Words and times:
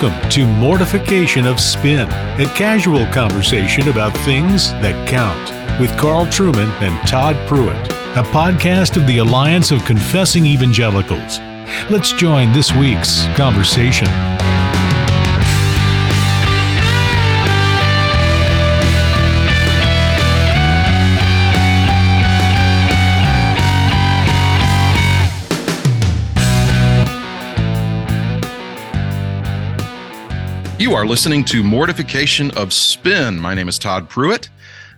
Welcome 0.00 0.30
to 0.30 0.46
Mortification 0.46 1.46
of 1.46 1.60
Spin, 1.60 2.08
a 2.08 2.46
casual 2.54 3.04
conversation 3.08 3.86
about 3.90 4.16
things 4.24 4.70
that 4.80 5.06
count 5.06 5.78
with 5.78 5.94
Carl 5.98 6.24
Trueman 6.24 6.70
and 6.80 7.06
Todd 7.06 7.36
Pruitt, 7.46 7.76
a 8.16 8.22
podcast 8.22 8.96
of 8.96 9.06
the 9.06 9.18
Alliance 9.18 9.70
of 9.70 9.84
Confessing 9.84 10.46
Evangelicals. 10.46 11.38
Let's 11.90 12.14
join 12.14 12.50
this 12.52 12.74
week's 12.74 13.26
conversation. 13.36 14.06
You 30.90 30.96
are 30.96 31.06
listening 31.06 31.44
to 31.44 31.62
Mortification 31.62 32.50
of 32.56 32.72
Spin. 32.72 33.38
My 33.38 33.54
name 33.54 33.68
is 33.68 33.78
Todd 33.78 34.08
Pruitt. 34.08 34.48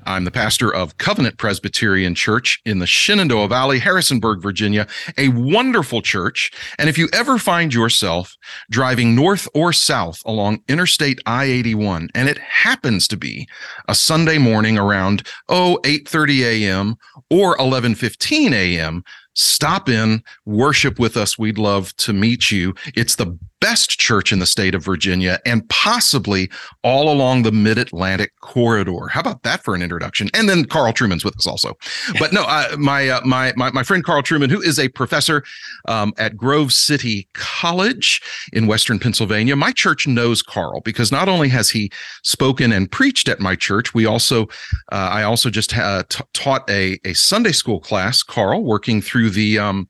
I'm 0.06 0.24
the 0.24 0.30
pastor 0.30 0.74
of 0.74 0.96
Covenant 0.96 1.36
Presbyterian 1.36 2.14
Church 2.14 2.58
in 2.64 2.78
the 2.78 2.86
Shenandoah 2.86 3.48
Valley, 3.48 3.78
Harrisonburg, 3.78 4.40
Virginia, 4.40 4.86
a 5.18 5.28
wonderful 5.28 6.00
church. 6.00 6.50
And 6.78 6.88
if 6.88 6.96
you 6.96 7.10
ever 7.12 7.36
find 7.36 7.74
yourself 7.74 8.34
driving 8.70 9.14
north 9.14 9.46
or 9.54 9.74
south 9.74 10.22
along 10.24 10.62
Interstate 10.66 11.20
I-81, 11.26 12.08
and 12.14 12.26
it 12.26 12.38
happens 12.38 13.06
to 13.08 13.18
be 13.18 13.46
a 13.86 13.94
Sunday 13.94 14.38
morning 14.38 14.78
around, 14.78 15.28
oh, 15.50 15.78
8.30 15.84 16.64
a.m. 16.64 16.96
or 17.30 17.54
11.15 17.58 18.52
a.m., 18.52 19.04
stop 19.34 19.88
in, 19.88 20.22
worship 20.44 20.98
with 20.98 21.16
us. 21.16 21.38
We'd 21.38 21.58
love 21.58 21.94
to 21.96 22.12
meet 22.12 22.50
you. 22.50 22.74
It's 22.94 23.16
the 23.16 23.38
best 23.62 24.00
church 24.00 24.32
in 24.32 24.40
the 24.40 24.46
state 24.46 24.74
of 24.74 24.84
Virginia 24.84 25.38
and 25.46 25.66
possibly 25.68 26.50
all 26.82 27.08
along 27.12 27.44
the 27.44 27.52
mid 27.52 27.78
Atlantic 27.78 28.32
corridor. 28.40 29.06
How 29.06 29.20
about 29.20 29.44
that 29.44 29.62
for 29.62 29.76
an 29.76 29.82
introduction? 29.82 30.28
And 30.34 30.48
then 30.48 30.64
Carl 30.64 30.92
Trueman's 30.92 31.24
with 31.24 31.36
us 31.36 31.46
also. 31.46 31.78
But 32.18 32.32
no, 32.32 32.42
uh, 32.42 32.76
my, 32.76 33.08
uh, 33.08 33.20
my, 33.24 33.52
my, 33.54 33.70
my 33.70 33.84
friend 33.84 34.02
Carl 34.02 34.20
Trueman, 34.20 34.50
who 34.50 34.60
is 34.60 34.80
a 34.80 34.88
professor 34.88 35.44
um, 35.86 36.12
at 36.18 36.36
Grove 36.36 36.72
City 36.72 37.28
College 37.34 38.20
in 38.52 38.66
Western 38.66 38.98
Pennsylvania. 38.98 39.54
My 39.54 39.70
church 39.70 40.08
knows 40.08 40.42
Carl 40.42 40.80
because 40.80 41.12
not 41.12 41.28
only 41.28 41.48
has 41.50 41.70
he 41.70 41.92
spoken 42.24 42.72
and 42.72 42.90
preached 42.90 43.28
at 43.28 43.38
my 43.38 43.54
church, 43.54 43.94
we 43.94 44.06
also, 44.06 44.48
uh, 44.90 45.08
I 45.12 45.22
also 45.22 45.50
just 45.50 45.78
uh, 45.78 46.02
t- 46.08 46.24
taught 46.32 46.68
a, 46.68 46.98
a 47.04 47.12
Sunday 47.12 47.52
school 47.52 47.78
class, 47.78 48.24
Carl, 48.24 48.64
working 48.64 49.00
through 49.00 49.21
the, 49.30 49.58
um, 49.58 49.88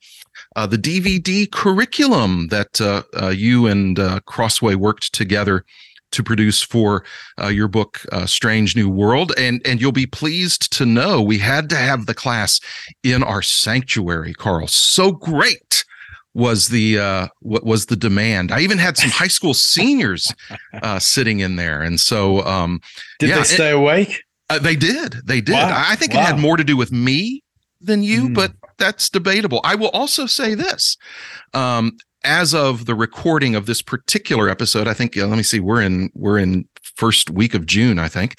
uh, 0.56 0.66
the 0.66 0.78
DVD 0.78 1.50
curriculum 1.50 2.48
that 2.48 2.80
uh, 2.80 3.02
uh, 3.20 3.28
you 3.28 3.66
and 3.66 3.98
uh, 3.98 4.20
Crossway 4.26 4.74
worked 4.74 5.12
together 5.12 5.64
to 6.12 6.22
produce 6.22 6.62
for 6.62 7.04
uh, 7.42 7.48
your 7.48 7.68
book 7.68 8.00
uh, 8.12 8.26
strange 8.26 8.76
new 8.76 8.88
world. 8.88 9.32
And 9.38 9.66
and 9.66 9.80
you'll 9.80 9.92
be 9.92 10.06
pleased 10.06 10.70
to 10.76 10.86
know 10.86 11.22
we 11.22 11.38
had 11.38 11.68
to 11.70 11.76
have 11.76 12.06
the 12.06 12.14
class 12.14 12.60
in 13.02 13.22
our 13.22 13.42
sanctuary 13.42 14.34
carl. 14.34 14.66
So 14.68 15.12
great 15.12 15.84
was 16.34 16.68
the 16.68 16.98
uh 16.98 17.28
what 17.40 17.64
was 17.64 17.86
the 17.86 17.96
demand. 17.96 18.52
I 18.52 18.60
even 18.60 18.78
had 18.78 18.96
some 18.96 19.10
high 19.10 19.28
school 19.28 19.54
seniors 19.54 20.32
uh 20.82 20.98
sitting 20.98 21.40
in 21.40 21.56
there. 21.56 21.82
And 21.82 22.00
so 22.00 22.42
um 22.46 22.80
did 23.18 23.30
yeah, 23.30 23.36
they 23.38 23.44
stay 23.44 23.70
it, 23.70 23.74
awake? 23.76 24.22
Uh, 24.48 24.58
they 24.58 24.76
did. 24.76 25.16
They 25.24 25.40
did. 25.40 25.54
Wow. 25.54 25.84
i 25.88 25.96
think 25.96 26.12
Wow. 26.14 26.20
it 26.20 26.24
had 26.24 26.38
more 26.38 26.56
to 26.56 26.64
do 26.64 26.76
with 26.76 26.92
me 26.92 27.41
than 27.82 28.02
you 28.02 28.28
Mm. 28.28 28.34
but 28.34 28.52
that's 28.78 29.08
debatable. 29.08 29.60
I 29.64 29.74
will 29.74 29.90
also 29.90 30.26
say 30.26 30.54
this 30.54 30.96
um 31.54 31.96
as 32.24 32.54
of 32.54 32.86
the 32.86 32.94
recording 32.94 33.54
of 33.56 33.66
this 33.66 33.82
particular 33.82 34.48
episode 34.48 34.86
i 34.86 34.94
think 34.94 35.16
uh, 35.18 35.26
let 35.26 35.36
me 35.36 35.42
see 35.42 35.58
we're 35.58 35.82
in 35.82 36.08
we're 36.14 36.38
in 36.38 36.64
first 36.94 37.30
week 37.30 37.52
of 37.52 37.66
june 37.66 37.98
i 37.98 38.06
think 38.06 38.36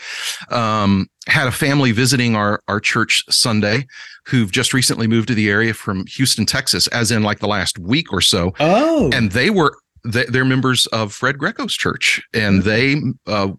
um 0.51 1.05
had 1.27 1.47
a 1.47 1.51
family 1.51 1.91
visiting 1.91 2.33
our 2.33 2.61
our 2.69 2.79
church 2.79 3.23
sunday 3.29 3.85
who've 4.25 4.51
just 4.53 4.73
recently 4.73 5.05
moved 5.05 5.27
to 5.27 5.35
the 5.35 5.49
area 5.49 5.73
from 5.73 6.05
houston 6.07 6.45
texas 6.45 6.87
as 6.87 7.11
in 7.11 7.23
like 7.23 7.39
the 7.39 7.47
last 7.47 7.77
week 7.77 8.13
or 8.13 8.21
so. 8.21 8.53
Oh. 8.61 9.09
And 9.13 9.31
they 9.33 9.49
were 9.49 9.75
they, 10.05 10.23
they're 10.25 10.45
members 10.45 10.85
of 10.87 11.11
fred 11.13 11.37
greco's 11.37 11.73
church 11.73 12.21
and 12.33 12.63
they 12.63 13.01
uh 13.27 13.49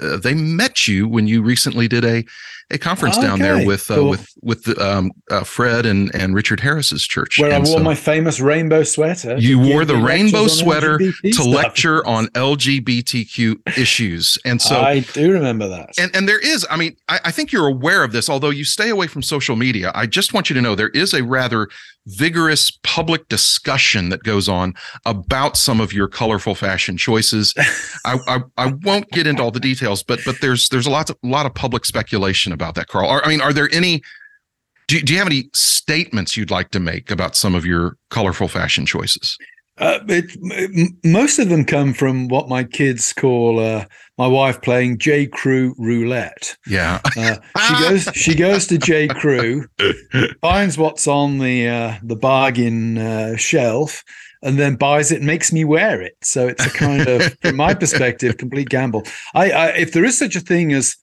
uh, 0.00 0.16
they 0.16 0.34
met 0.34 0.86
you 0.88 1.08
when 1.08 1.26
you 1.26 1.42
recently 1.42 1.88
did 1.88 2.04
a 2.04 2.24
a 2.70 2.78
conference 2.78 3.18
down 3.18 3.38
there 3.38 3.56
Okay, 3.56 3.66
with 3.66 3.90
uh, 3.90 3.96
cool. 3.96 4.08
with 4.10 4.26
with 4.40 4.64
the, 4.64 4.80
um, 4.82 5.10
uh, 5.30 5.44
Fred 5.44 5.84
and 5.84 6.14
and 6.14 6.34
Richard 6.34 6.58
Harris's 6.60 7.06
church. 7.06 7.38
where 7.38 7.52
I 7.52 7.58
wore 7.58 7.66
so 7.66 7.78
my 7.80 7.94
famous 7.94 8.40
rainbow 8.40 8.82
sweater 8.82 9.36
you 9.36 9.58
wore 9.58 9.84
the 9.84 9.96
rainbow 9.96 10.46
sweater 10.46 10.96
LGBT 10.98 11.20
to 11.22 11.32
stuff. 11.34 11.46
lecture 11.46 12.06
on 12.06 12.28
LGBTQ 12.28 13.78
issues, 13.78 14.38
and 14.44 14.60
so 14.60 14.80
i 14.80 15.00
do 15.00 15.32
remember 15.32 15.68
that 15.68 15.90
and 15.98 16.14
and 16.16 16.28
there 16.28 16.38
is 16.38 16.66
i 16.70 16.76
mean 16.76 16.96
I, 17.08 17.20
I 17.26 17.30
think 17.30 17.52
you're 17.52 17.66
aware 17.66 18.04
of 18.04 18.12
this 18.12 18.28
although 18.30 18.50
you 18.50 18.64
stay 18.64 18.88
away 18.88 19.06
from 19.06 19.22
social 19.22 19.56
media 19.56 19.92
i 19.94 20.06
just 20.06 20.32
want 20.32 20.48
you 20.48 20.54
to 20.54 20.62
know 20.62 20.74
there 20.74 20.88
is 20.90 21.12
a 21.14 21.22
rather 21.22 21.68
vigorous 22.06 22.70
public 22.82 23.28
discussion 23.28 24.08
that 24.08 24.22
goes 24.24 24.48
on 24.48 24.74
about 25.04 25.56
some 25.56 25.80
of 25.80 25.92
your 25.92 26.08
colorful 26.08 26.54
fashion 26.54 26.96
choices. 26.96 27.54
I, 28.04 28.18
I 28.26 28.40
i 28.56 28.72
won't 28.82 29.08
get 29.10 29.26
into 29.26 29.42
all 29.42 29.50
the 29.50 29.60
details 29.60 30.02
but 30.02 30.20
but 30.24 30.40
there's 30.40 30.68
there's 30.70 30.86
a 30.86 30.90
lot 30.90 31.08
of 31.10 31.16
lot 31.22 31.46
of 31.46 31.54
public 31.54 31.84
speculation 31.84 32.52
about 32.52 32.74
that 32.74 32.88
carl. 32.88 33.08
Are- 33.08 33.24
i 33.24 33.28
mean 33.28 33.40
are 33.40 33.52
there 33.52 33.68
any 33.72 34.02
do, 34.88 35.00
do 35.00 35.12
you 35.12 35.18
have 35.18 35.28
any 35.28 35.48
statements 35.54 36.36
you'd 36.36 36.50
like 36.50 36.70
to 36.70 36.80
make 36.80 37.10
about 37.10 37.36
some 37.36 37.54
of 37.54 37.64
your 37.64 37.96
colorful 38.10 38.48
fashion 38.48 38.84
choices 38.84 39.38
Uh, 39.82 39.98
it, 40.08 40.94
most 41.04 41.38
of 41.40 41.48
them 41.48 41.64
come 41.64 41.92
from 41.92 42.28
what 42.28 42.48
my 42.48 42.62
kids 42.62 43.12
call 43.12 43.58
uh, 43.58 43.84
my 44.16 44.26
wife 44.28 44.62
playing 44.62 44.98
J. 44.98 45.26
Crew 45.26 45.74
roulette. 45.76 46.56
yeah 46.68 47.00
Uh, 47.16 47.36
she 47.66 47.74
goes 47.88 48.02
she 48.14 48.34
goes 48.36 48.66
to 48.68 48.78
J. 48.78 49.08
Crew, 49.08 49.66
finds 50.40 50.78
what's 50.78 51.06
on 51.08 51.38
the 51.38 51.68
uh, 51.68 51.94
the 52.02 52.16
bargain 52.16 52.96
uh, 52.98 53.36
shelf, 53.36 54.04
and 54.42 54.58
then 54.58 54.76
buys 54.76 55.10
it 55.12 55.16
and 55.18 55.26
makes 55.26 55.52
me 55.52 55.64
wear 55.64 56.00
it. 56.00 56.16
So 56.22 56.46
it's 56.48 56.64
a 56.64 56.70
kind 56.70 57.08
of, 57.08 57.36
from 57.42 57.56
my 57.56 57.74
perspective, 57.74 58.36
complete 58.36 58.68
gamble. 58.68 59.02
I, 59.34 59.50
I 59.50 59.66
if 59.84 59.92
there 59.92 60.04
is 60.04 60.16
such 60.18 60.36
a 60.36 60.40
thing 60.40 60.72
as 60.72 60.96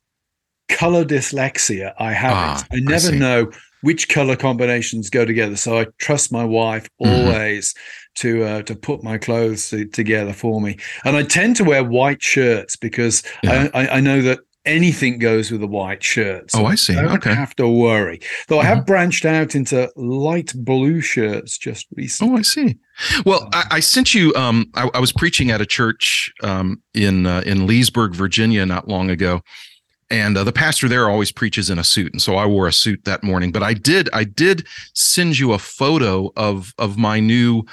color 0.70 1.04
dyslexia, 1.04 1.94
I 2.00 2.14
have 2.14 2.34
Ah, 2.34 2.66
it. 2.72 2.74
I 2.74 2.78
I 2.78 2.80
never 2.80 3.00
see. 3.12 3.20
know 3.20 3.52
which 3.82 4.10
color 4.10 4.36
combinations 4.36 5.10
go 5.10 5.24
together. 5.26 5.56
So 5.56 5.80
I 5.80 5.88
trust 6.00 6.32
my 6.32 6.44
wife 6.46 6.88
Mhm. 7.02 7.08
always 7.10 7.74
to 8.20 8.44
uh, 8.44 8.62
to 8.64 8.76
put 8.76 9.04
my 9.04 9.18
clothes 9.18 9.70
to- 9.70 9.86
together 9.86 10.34
for 10.34 10.62
me. 10.62 10.78
And 11.06 11.16
I 11.18 11.24
tend 11.24 11.56
to 11.58 11.64
wear 11.64 11.84
white 11.84 12.22
shirts 12.22 12.76
because 12.76 13.24
Yeah. 13.44 13.70
I, 13.74 13.82
I, 13.86 13.88
I 13.98 14.00
know 14.00 14.22
that 14.22 14.40
anything 14.66 15.18
goes 15.18 15.52
with 15.52 15.64
a 15.64 15.68
white 15.68 16.04
shirt. 16.04 16.50
Oh, 16.54 16.66
I 16.66 16.76
see. 16.76 16.96
I 16.96 17.02
don't 17.02 17.14
Okay. 17.14 17.32
Mm-hmm. 17.32 17.40
have 17.40 17.56
to 17.56 17.68
worry. 17.68 18.20
Though 18.50 18.60
I 18.60 18.66
have 18.66 18.86
branched 18.86 19.26
out 19.26 19.56
into 19.56 19.90
light 19.96 20.52
blue 20.56 21.02
shirts 21.02 21.58
just 21.58 21.88
recently. 21.96 22.34
Oh, 22.34 22.38
I 22.38 22.42
see. 22.44 22.78
Well, 23.26 23.50
I, 23.54 23.64
I 23.72 23.80
sent 23.80 24.14
you. 24.14 24.34
Um, 24.36 24.70
I, 24.76 24.90
I 24.94 25.00
was 25.00 25.12
preaching 25.14 25.50
at 25.50 25.62
a 25.62 25.66
church 25.66 26.32
um, 26.44 26.82
in 26.94 27.26
uh, 27.26 27.42
in 27.46 27.66
Leesburg, 27.68 28.14
Virginia, 28.14 28.66
not 28.66 28.88
long 28.90 29.10
ago, 29.10 29.42
and 30.12 30.38
uh, 30.38 30.44
the 30.44 30.52
pastor 30.52 30.88
there 30.90 31.10
always 31.10 31.32
preaches 31.32 31.70
in 31.70 31.80
a 31.80 31.84
suit, 31.84 32.12
and 32.12 32.22
so 32.22 32.36
I 32.36 32.46
wore 32.46 32.68
a 32.68 32.74
suit 32.74 33.06
that 33.06 33.24
morning. 33.24 33.52
But 33.54 33.64
I 33.64 33.74
did, 33.74 34.10
I 34.14 34.26
did 34.26 34.68
send 34.94 35.40
you 35.40 35.54
a 35.54 35.60
photo 35.60 36.32
of 36.36 36.74
of 36.78 36.98
my 36.98 37.20
new 37.22 37.64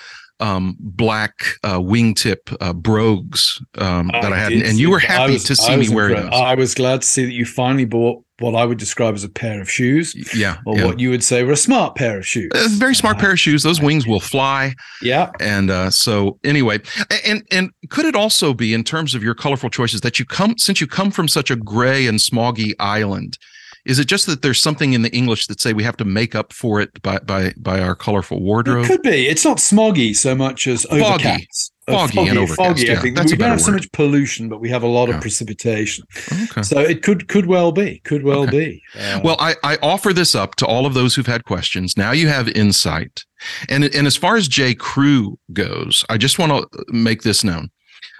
um, 0.40 0.76
black 0.78 1.32
uh, 1.64 1.78
wingtip 1.78 2.56
uh, 2.60 2.72
brogues 2.72 3.62
um, 3.78 4.08
that 4.08 4.32
I 4.32 4.36
had, 4.36 4.52
and 4.52 4.78
you 4.78 4.90
were 4.90 4.98
happy 4.98 5.34
was- 5.34 5.44
to 5.44 5.56
see 5.56 5.76
me 5.76 5.88
wearing 5.88 6.22
those. 6.22 6.32
I 6.32 6.54
was 6.54 6.74
glad 6.74 7.02
to 7.02 7.06
see 7.06 7.24
that 7.24 7.32
you 7.32 7.44
finally 7.44 7.84
bought 7.84 8.22
what 8.38 8.54
I 8.54 8.66
would 8.66 8.76
describe 8.76 9.14
as 9.14 9.24
a 9.24 9.30
pair 9.30 9.62
of 9.62 9.70
shoes, 9.70 10.14
yeah, 10.36 10.58
or 10.66 10.76
yeah. 10.76 10.84
what 10.84 11.00
you 11.00 11.08
would 11.08 11.24
say 11.24 11.42
were 11.42 11.52
a 11.52 11.56
smart 11.56 11.94
pair 11.94 12.18
of 12.18 12.26
shoes. 12.26 12.50
A 12.54 12.68
very 12.68 12.94
smart 12.94 13.18
pair 13.18 13.32
of 13.32 13.40
shoes. 13.40 13.62
Those 13.62 13.80
wings 13.80 14.06
will 14.06 14.20
fly. 14.20 14.74
Yeah. 15.00 15.30
and 15.40 15.70
uh, 15.70 15.90
so 15.90 16.38
anyway 16.44 16.80
and 17.24 17.46
and 17.50 17.70
could 17.90 18.04
it 18.04 18.14
also 18.14 18.52
be 18.54 18.74
in 18.74 18.84
terms 18.84 19.14
of 19.14 19.22
your 19.22 19.34
colorful 19.34 19.70
choices 19.70 20.00
that 20.00 20.18
you 20.18 20.24
come 20.24 20.56
since 20.58 20.80
you 20.80 20.86
come 20.86 21.10
from 21.10 21.28
such 21.28 21.50
a 21.50 21.56
gray 21.56 22.06
and 22.06 22.18
smoggy 22.18 22.74
island 22.78 23.38
is 23.86 23.98
it 23.98 24.06
just 24.06 24.26
that 24.26 24.42
there's 24.42 24.60
something 24.60 24.92
in 24.92 25.02
the 25.02 25.10
english 25.16 25.46
that 25.46 25.60
say 25.60 25.72
we 25.72 25.84
have 25.84 25.96
to 25.96 26.04
make 26.04 26.34
up 26.34 26.52
for 26.52 26.80
it 26.80 27.00
by 27.02 27.18
by 27.20 27.52
by 27.56 27.80
our 27.80 27.94
colorful 27.94 28.40
wardrobe? 28.42 28.84
It 28.84 28.88
could 28.88 29.02
be. 29.02 29.26
It's 29.28 29.44
not 29.44 29.58
smoggy 29.58 30.14
so 30.14 30.34
much 30.34 30.66
as 30.66 30.84
Foggy. 30.84 31.02
overcast. 31.04 31.72
Uh, 31.88 32.08
Foggy 32.08 32.28
and 32.28 32.38
overcast, 32.38 32.56
Foggy, 32.68 32.86
yeah, 32.86 32.94
I 32.94 32.96
think. 32.96 33.16
we 33.16 33.36
don't 33.36 33.48
have 33.50 33.60
so 33.60 33.70
much 33.70 33.90
pollution, 33.92 34.48
but 34.48 34.60
we 34.60 34.68
have 34.70 34.82
a 34.82 34.88
lot 34.88 35.08
Yeah. 35.08 35.14
of 35.16 35.20
precipitation. 35.20 36.04
okay 36.50 36.62
So 36.62 36.80
it 36.80 37.02
could 37.04 37.28
could 37.28 37.46
well 37.46 37.70
be. 37.70 38.00
Could 38.00 38.24
well 38.24 38.44
be. 38.46 38.82
Uh, 38.98 39.20
well 39.22 39.36
I, 39.38 39.54
I 39.62 39.78
offer 39.82 40.12
this 40.12 40.34
up 40.34 40.56
to 40.56 40.66
all 40.66 40.84
of 40.84 40.94
those 40.94 41.14
who've 41.14 41.26
had 41.26 41.44
questions 41.44 41.96
now 41.96 42.10
you 42.10 42.26
have 42.28 42.48
insight 42.48 43.24
and 43.68 43.84
and 43.84 44.06
as 44.06 44.16
far 44.16 44.36
as 44.36 44.48
j 44.48 44.74
crew 44.74 45.38
goes 45.52 46.04
i 46.08 46.16
just 46.18 46.38
want 46.40 46.50
to 46.52 46.84
make 46.88 47.22
this 47.22 47.44
known 47.44 47.70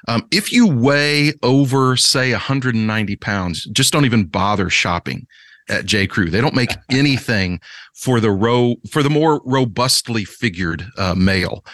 um, 0.08 0.22
if 0.30 0.52
you 0.52 0.66
weigh 0.66 1.32
over 1.42 1.96
say 1.96 2.30
190 2.30 3.16
pounds 3.16 3.64
just 3.72 3.92
don't 3.92 4.04
even 4.04 4.24
bother 4.26 4.70
shopping 4.70 5.26
at 5.68 5.86
J. 5.86 6.06
Crew. 6.06 6.30
They 6.30 6.40
don't 6.40 6.54
make 6.54 6.70
anything 6.90 7.60
for 7.94 8.20
the 8.20 8.30
row 8.30 8.76
for 8.90 9.02
the 9.02 9.10
more 9.10 9.40
robustly 9.44 10.24
figured 10.24 10.86
uh, 10.98 11.14
male. 11.14 11.64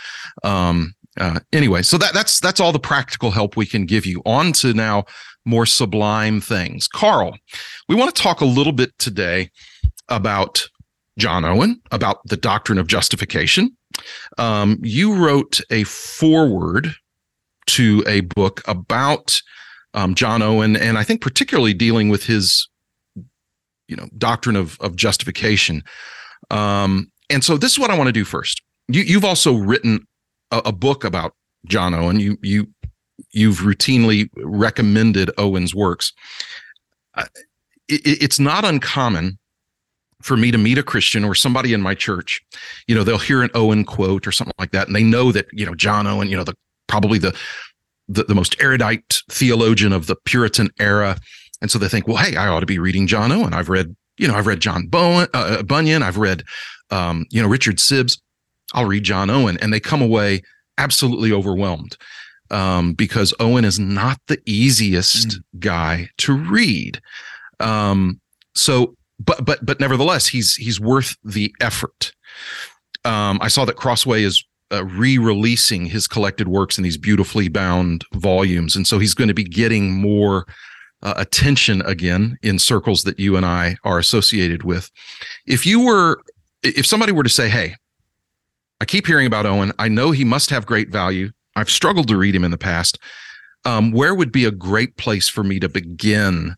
Um, 0.42 0.94
uh, 1.18 1.40
anyway, 1.52 1.82
so 1.82 1.98
that 1.98 2.14
that's 2.14 2.40
that's 2.40 2.60
all 2.60 2.72
the 2.72 2.78
practical 2.78 3.30
help 3.30 3.56
we 3.56 3.66
can 3.66 3.84
give 3.86 4.06
you. 4.06 4.22
On 4.24 4.52
to 4.54 4.72
now 4.72 5.04
more 5.44 5.66
sublime 5.66 6.40
things. 6.40 6.86
Carl, 6.88 7.36
we 7.88 7.94
want 7.94 8.14
to 8.14 8.22
talk 8.22 8.40
a 8.40 8.46
little 8.46 8.72
bit 8.72 8.96
today 8.98 9.50
about 10.08 10.66
John 11.18 11.44
Owen, 11.44 11.80
about 11.90 12.18
the 12.26 12.36
doctrine 12.36 12.78
of 12.78 12.86
justification. 12.86 13.76
Um, 14.38 14.78
you 14.82 15.14
wrote 15.14 15.60
a 15.70 15.84
foreword 15.84 16.94
to 17.66 18.02
a 18.06 18.20
book 18.20 18.62
about 18.66 19.40
um, 19.94 20.14
John 20.14 20.42
Owen, 20.42 20.76
and 20.76 20.98
I 20.98 21.04
think 21.04 21.20
particularly 21.20 21.74
dealing 21.74 22.08
with 22.08 22.24
his, 22.24 22.68
you 23.88 23.96
know, 23.96 24.08
doctrine 24.18 24.56
of 24.56 24.78
of 24.80 24.96
justification. 24.96 25.82
Um, 26.50 27.10
and 27.30 27.42
so 27.42 27.56
this 27.56 27.72
is 27.72 27.78
what 27.78 27.90
I 27.90 27.96
want 27.96 28.08
to 28.08 28.12
do 28.12 28.24
first. 28.24 28.62
You, 28.88 29.02
you've 29.02 29.24
also 29.24 29.54
written 29.54 30.06
a, 30.50 30.62
a 30.66 30.72
book 30.72 31.04
about 31.04 31.34
John 31.66 31.94
Owen. 31.94 32.20
You 32.20 32.38
you 32.42 32.68
you've 33.32 33.58
routinely 33.58 34.28
recommended 34.36 35.30
Owen's 35.38 35.74
works. 35.74 36.12
Uh, 37.14 37.26
it, 37.88 38.22
it's 38.22 38.38
not 38.38 38.64
uncommon 38.64 39.38
for 40.22 40.36
me 40.36 40.50
to 40.50 40.58
meet 40.58 40.78
a 40.78 40.82
Christian 40.82 41.24
or 41.24 41.34
somebody 41.34 41.72
in 41.72 41.80
my 41.80 41.94
church. 41.94 42.40
You 42.86 42.94
know, 42.94 43.04
they'll 43.04 43.18
hear 43.18 43.42
an 43.42 43.50
Owen 43.54 43.84
quote 43.84 44.26
or 44.26 44.32
something 44.32 44.54
like 44.58 44.70
that, 44.72 44.86
and 44.86 44.96
they 44.96 45.02
know 45.02 45.32
that 45.32 45.46
you 45.52 45.66
know 45.66 45.74
John 45.74 46.06
Owen. 46.06 46.28
You 46.28 46.36
know, 46.36 46.44
the 46.44 46.54
probably 46.86 47.18
the 47.18 47.36
the, 48.08 48.24
the 48.24 48.34
most 48.34 48.56
erudite 48.60 49.22
theologian 49.30 49.92
of 49.92 50.06
the 50.06 50.16
Puritan 50.24 50.70
era, 50.78 51.18
and 51.62 51.70
so 51.70 51.78
they 51.78 51.88
think, 51.88 52.06
well, 52.06 52.18
hey, 52.18 52.36
I 52.36 52.48
ought 52.48 52.60
to 52.60 52.66
be 52.66 52.80
reading 52.80 53.06
John 53.06 53.32
Owen. 53.32 53.54
I've 53.54 53.68
read, 53.68 53.94
you 54.18 54.28
know, 54.28 54.34
I've 54.34 54.48
read 54.48 54.60
John 54.60 54.88
Bowen, 54.88 55.28
uh, 55.32 55.58
uh 55.60 55.62
Bunyan. 55.62 56.02
I've 56.02 56.18
read, 56.18 56.42
um, 56.90 57.24
you 57.30 57.40
know, 57.40 57.48
Richard 57.48 57.76
Sibbes. 57.76 58.20
I'll 58.74 58.86
read 58.86 59.04
John 59.04 59.30
Owen, 59.30 59.58
and 59.58 59.72
they 59.72 59.80
come 59.80 60.02
away 60.02 60.42
absolutely 60.76 61.32
overwhelmed 61.32 61.96
um, 62.50 62.94
because 62.94 63.32
Owen 63.38 63.64
is 63.64 63.78
not 63.78 64.20
the 64.26 64.40
easiest 64.44 65.28
mm. 65.28 65.40
guy 65.60 66.08
to 66.18 66.34
read. 66.34 67.00
Um, 67.60 68.20
so, 68.54 68.96
but 69.20 69.44
but 69.44 69.64
but 69.64 69.78
nevertheless, 69.78 70.26
he's 70.26 70.56
he's 70.56 70.80
worth 70.80 71.16
the 71.22 71.54
effort. 71.60 72.12
Um, 73.04 73.38
I 73.40 73.48
saw 73.48 73.64
that 73.66 73.76
Crossway 73.76 74.22
is 74.22 74.44
uh, 74.72 74.84
re-releasing 74.84 75.86
his 75.86 76.08
collected 76.08 76.48
works 76.48 76.76
in 76.76 76.84
these 76.84 76.96
beautifully 76.96 77.48
bound 77.48 78.04
volumes, 78.14 78.74
and 78.74 78.86
so 78.86 78.98
he's 78.98 79.14
going 79.14 79.28
to 79.28 79.34
be 79.34 79.44
getting 79.44 79.92
more 79.92 80.46
uh, 81.02 81.14
attention 81.16 81.82
again 81.82 82.38
in 82.42 82.58
circles 82.58 83.04
that 83.04 83.18
you 83.18 83.36
and 83.36 83.46
I 83.46 83.76
are 83.84 83.98
associated 83.98 84.62
with. 84.62 84.90
If 85.46 85.66
you 85.66 85.84
were, 85.84 86.22
if 86.62 86.86
somebody 86.86 87.12
were 87.12 87.22
to 87.22 87.28
say, 87.28 87.48
"Hey," 87.48 87.76
I 88.80 88.84
keep 88.84 89.06
hearing 89.06 89.26
about 89.26 89.46
Owen. 89.46 89.72
I 89.78 89.88
know 89.88 90.10
he 90.10 90.24
must 90.24 90.50
have 90.50 90.66
great 90.66 90.90
value. 90.90 91.30
I've 91.56 91.70
struggled 91.70 92.08
to 92.08 92.16
read 92.16 92.34
him 92.34 92.44
in 92.44 92.50
the 92.50 92.58
past. 92.58 92.98
Um, 93.64 93.92
where 93.92 94.14
would 94.14 94.32
be 94.32 94.44
a 94.44 94.50
great 94.50 94.96
place 94.96 95.28
for 95.28 95.44
me 95.44 95.60
to 95.60 95.68
begin 95.68 96.56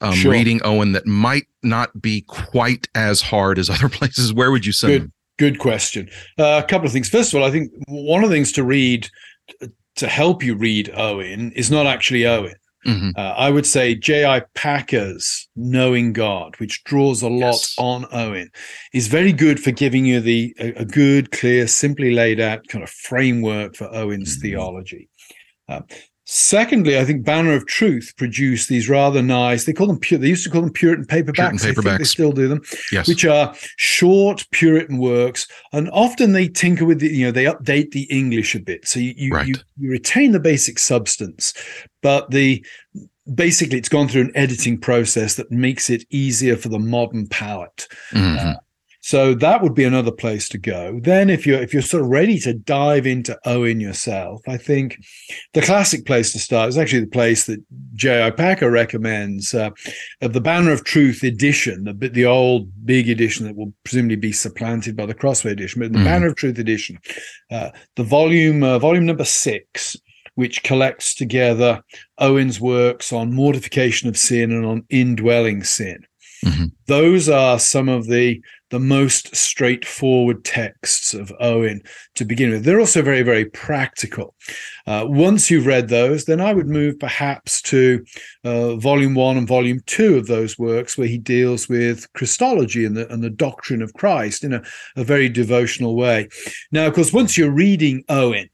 um, 0.00 0.14
sure. 0.14 0.30
reading 0.32 0.60
Owen 0.64 0.92
that 0.92 1.06
might 1.06 1.46
not 1.62 2.00
be 2.00 2.20
quite 2.22 2.86
as 2.94 3.20
hard 3.20 3.58
as 3.58 3.68
other 3.70 3.88
places? 3.88 4.32
Where 4.32 4.50
would 4.50 4.66
you 4.66 4.72
send 4.72 4.92
good, 4.92 5.12
Good 5.36 5.58
question. 5.58 6.08
Uh, 6.38 6.62
a 6.62 6.66
couple 6.66 6.86
of 6.86 6.92
things. 6.92 7.08
First 7.08 7.34
of 7.34 7.40
all, 7.40 7.46
I 7.46 7.50
think 7.50 7.72
one 7.88 8.22
of 8.22 8.30
the 8.30 8.36
things 8.36 8.52
to 8.52 8.62
read 8.62 9.08
to 9.96 10.08
help 10.08 10.42
you 10.42 10.54
read 10.54 10.90
Owen 10.94 11.52
is 11.52 11.70
not 11.70 11.86
actually 11.86 12.26
Owen. 12.26 12.54
Mm-hmm. 12.86 13.10
Uh, 13.16 13.20
I 13.20 13.50
would 13.50 13.66
say 13.66 13.94
J.I. 13.94 14.42
Packer's 14.54 15.48
Knowing 15.56 16.12
God, 16.12 16.56
which 16.58 16.84
draws 16.84 17.22
a 17.22 17.28
lot 17.28 17.52
yes. 17.52 17.74
on 17.78 18.06
Owen, 18.12 18.50
is 18.92 19.08
very 19.08 19.32
good 19.32 19.58
for 19.62 19.70
giving 19.70 20.04
you 20.04 20.20
the 20.20 20.54
a, 20.58 20.72
a, 20.80 20.84
good, 20.84 21.30
clear, 21.30 21.66
simply 21.66 22.12
laid 22.12 22.40
out 22.40 22.66
kind 22.68 22.82
of 22.84 22.90
framework 22.90 23.76
for 23.76 23.92
Owen's 23.94 24.36
mm-hmm. 24.36 24.42
theology. 24.42 25.08
Uh, 25.68 25.80
Secondly, 26.26 26.98
I 26.98 27.04
think 27.04 27.24
Banner 27.24 27.52
of 27.52 27.66
Truth 27.66 28.14
produced 28.16 28.68
these 28.70 28.88
rather 28.88 29.22
nice. 29.22 29.64
They 29.64 29.74
call 29.74 29.86
them 29.86 29.98
pure. 29.98 30.18
They 30.18 30.28
used 30.28 30.44
to 30.44 30.50
call 30.50 30.62
them 30.62 30.72
Puritan 30.72 31.04
paperbacks. 31.04 31.60
Puritan 31.60 31.82
paperbacks. 31.82 31.98
they 31.98 32.04
still 32.04 32.32
do 32.32 32.48
them. 32.48 32.62
Yes. 32.90 33.06
Which 33.06 33.26
are 33.26 33.54
short 33.76 34.46
Puritan 34.50 34.98
works, 34.98 35.46
and 35.72 35.90
often 35.90 36.32
they 36.32 36.48
tinker 36.48 36.86
with 36.86 37.00
the. 37.00 37.08
You 37.08 37.26
know, 37.26 37.32
they 37.32 37.44
update 37.44 37.90
the 37.90 38.04
English 38.04 38.54
a 38.54 38.60
bit, 38.60 38.88
so 38.88 39.00
you 39.00 39.12
you, 39.16 39.30
right. 39.32 39.46
you, 39.46 39.54
you 39.78 39.90
retain 39.90 40.32
the 40.32 40.40
basic 40.40 40.78
substance, 40.78 41.52
but 42.00 42.30
the 42.30 42.64
basically 43.34 43.78
it's 43.78 43.88
gone 43.88 44.08
through 44.08 44.22
an 44.22 44.32
editing 44.34 44.78
process 44.78 45.34
that 45.34 45.50
makes 45.50 45.90
it 45.90 46.04
easier 46.10 46.56
for 46.56 46.68
the 46.68 46.78
modern 46.78 47.26
palate. 47.26 47.86
Mm-hmm. 48.12 48.48
Uh, 48.48 48.54
so 49.04 49.34
that 49.34 49.60
would 49.60 49.74
be 49.74 49.84
another 49.84 50.10
place 50.10 50.48
to 50.48 50.56
go. 50.56 50.98
Then 50.98 51.28
if 51.28 51.46
you're 51.46 51.60
if 51.60 51.74
you're 51.74 51.82
sort 51.82 52.04
of 52.04 52.08
ready 52.08 52.38
to 52.38 52.54
dive 52.54 53.06
into 53.06 53.38
Owen 53.44 53.78
yourself, 53.78 54.40
I 54.48 54.56
think 54.56 54.96
the 55.52 55.60
classic 55.60 56.06
place 56.06 56.32
to 56.32 56.38
start 56.38 56.70
is 56.70 56.78
actually 56.78 57.00
the 57.00 57.08
place 57.08 57.44
that 57.44 57.62
J.I. 57.92 58.30
Packer 58.30 58.70
recommends 58.70 59.52
uh, 59.52 59.72
of 60.22 60.32
the 60.32 60.40
Banner 60.40 60.72
of 60.72 60.84
Truth 60.84 61.22
edition, 61.22 61.84
the 61.84 62.08
the 62.08 62.24
old 62.24 62.70
big 62.86 63.10
edition 63.10 63.44
that 63.44 63.56
will 63.56 63.74
presumably 63.84 64.16
be 64.16 64.32
supplanted 64.32 64.96
by 64.96 65.04
the 65.04 65.12
Crossway 65.12 65.52
edition, 65.52 65.82
but 65.82 65.92
the 65.92 65.98
mm. 65.98 66.04
Banner 66.04 66.28
of 66.28 66.36
Truth 66.36 66.58
edition, 66.58 66.98
uh, 67.50 67.72
the 67.96 68.04
volume 68.04 68.62
uh, 68.62 68.78
volume 68.78 69.04
number 69.04 69.26
six 69.26 69.98
which 70.36 70.64
collects 70.64 71.14
together 71.14 71.80
Owen's 72.18 72.60
works 72.60 73.12
on 73.12 73.32
mortification 73.32 74.08
of 74.08 74.16
sin 74.16 74.50
and 74.50 74.66
on 74.66 74.84
indwelling 74.90 75.62
sin. 75.62 76.04
Mm-hmm. 76.44 76.64
Those 76.86 77.28
are 77.28 77.58
some 77.58 77.88
of 77.88 78.06
the 78.06 78.42
the 78.70 78.80
most 78.80 79.36
straightforward 79.36 80.44
texts 80.44 81.14
of 81.14 81.32
Owen 81.38 81.80
to 82.16 82.24
begin 82.24 82.50
with. 82.50 82.64
They're 82.64 82.80
also 82.80 83.02
very, 83.02 83.22
very 83.22 83.44
practical. 83.44 84.34
Uh, 84.84 85.04
once 85.06 85.48
you've 85.48 85.66
read 85.66 85.88
those, 85.88 86.24
then 86.24 86.40
I 86.40 86.52
would 86.52 86.66
move 86.66 86.98
perhaps 86.98 87.62
to 87.62 88.04
uh, 88.42 88.74
volume 88.74 89.14
one 89.14 89.36
and 89.36 89.46
volume 89.46 89.80
two 89.86 90.16
of 90.16 90.26
those 90.26 90.58
works, 90.58 90.98
where 90.98 91.06
he 91.06 91.18
deals 91.18 91.68
with 91.68 92.12
Christology 92.14 92.84
and 92.84 92.96
the, 92.96 93.08
and 93.12 93.22
the 93.22 93.30
doctrine 93.30 93.80
of 93.80 93.94
Christ 93.94 94.42
in 94.42 94.52
a, 94.52 94.62
a 94.96 95.04
very 95.04 95.28
devotional 95.28 95.94
way. 95.94 96.28
Now, 96.72 96.86
of 96.86 96.94
course, 96.94 97.12
once 97.12 97.38
you're 97.38 97.52
reading 97.52 98.02
Owen, 98.08 98.50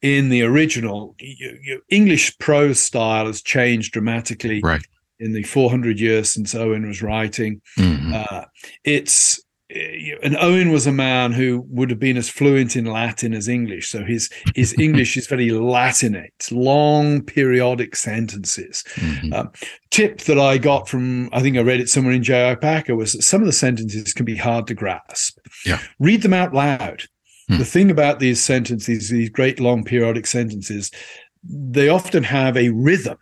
in 0.00 0.28
the 0.28 0.42
original, 0.42 1.16
your 1.18 1.80
English 1.88 2.38
prose 2.38 2.78
style 2.78 3.26
has 3.26 3.42
changed 3.42 3.92
dramatically 3.92 4.60
right 4.62 4.86
in 5.18 5.32
the 5.32 5.42
400 5.42 5.98
years 5.98 6.30
since 6.30 6.54
Owen 6.54 6.86
was 6.86 7.02
writing. 7.02 7.60
Mm-hmm. 7.78 8.12
Uh, 8.14 8.44
it's 8.84 9.40
and 9.68 10.36
Owen 10.36 10.70
was 10.70 10.86
a 10.86 10.92
man 10.92 11.32
who 11.32 11.64
would 11.68 11.90
have 11.90 11.98
been 11.98 12.16
as 12.16 12.28
fluent 12.28 12.76
in 12.76 12.84
Latin 12.84 13.34
as 13.34 13.48
English. 13.48 13.88
So 13.88 14.04
his 14.04 14.30
his 14.54 14.74
English 14.78 15.16
is 15.16 15.26
very 15.26 15.48
Latinate, 15.48 16.52
long 16.52 17.22
periodic 17.22 17.96
sentences. 17.96 18.84
Mm-hmm. 18.94 19.32
Uh, 19.32 19.46
tip 19.90 20.20
that 20.22 20.38
I 20.38 20.58
got 20.58 20.88
from 20.88 21.28
I 21.32 21.42
think 21.42 21.56
I 21.56 21.62
read 21.62 21.80
it 21.80 21.88
somewhere 21.88 22.14
in 22.14 22.22
J.I. 22.22 22.54
Packer 22.56 22.94
was 22.94 23.12
that 23.12 23.22
some 23.22 23.40
of 23.40 23.46
the 23.46 23.52
sentences 23.52 24.12
can 24.12 24.24
be 24.24 24.36
hard 24.36 24.68
to 24.68 24.74
grasp. 24.74 25.38
Yeah. 25.64 25.80
Read 25.98 26.22
them 26.22 26.32
out 26.32 26.54
loud. 26.54 27.02
Mm. 27.50 27.58
The 27.58 27.64
thing 27.64 27.90
about 27.90 28.20
these 28.20 28.42
sentences, 28.42 29.08
these 29.08 29.30
great 29.30 29.58
long 29.58 29.82
periodic 29.84 30.26
sentences, 30.26 30.92
they 31.42 31.88
often 31.88 32.22
have 32.22 32.56
a 32.56 32.70
rhythm 32.70 33.18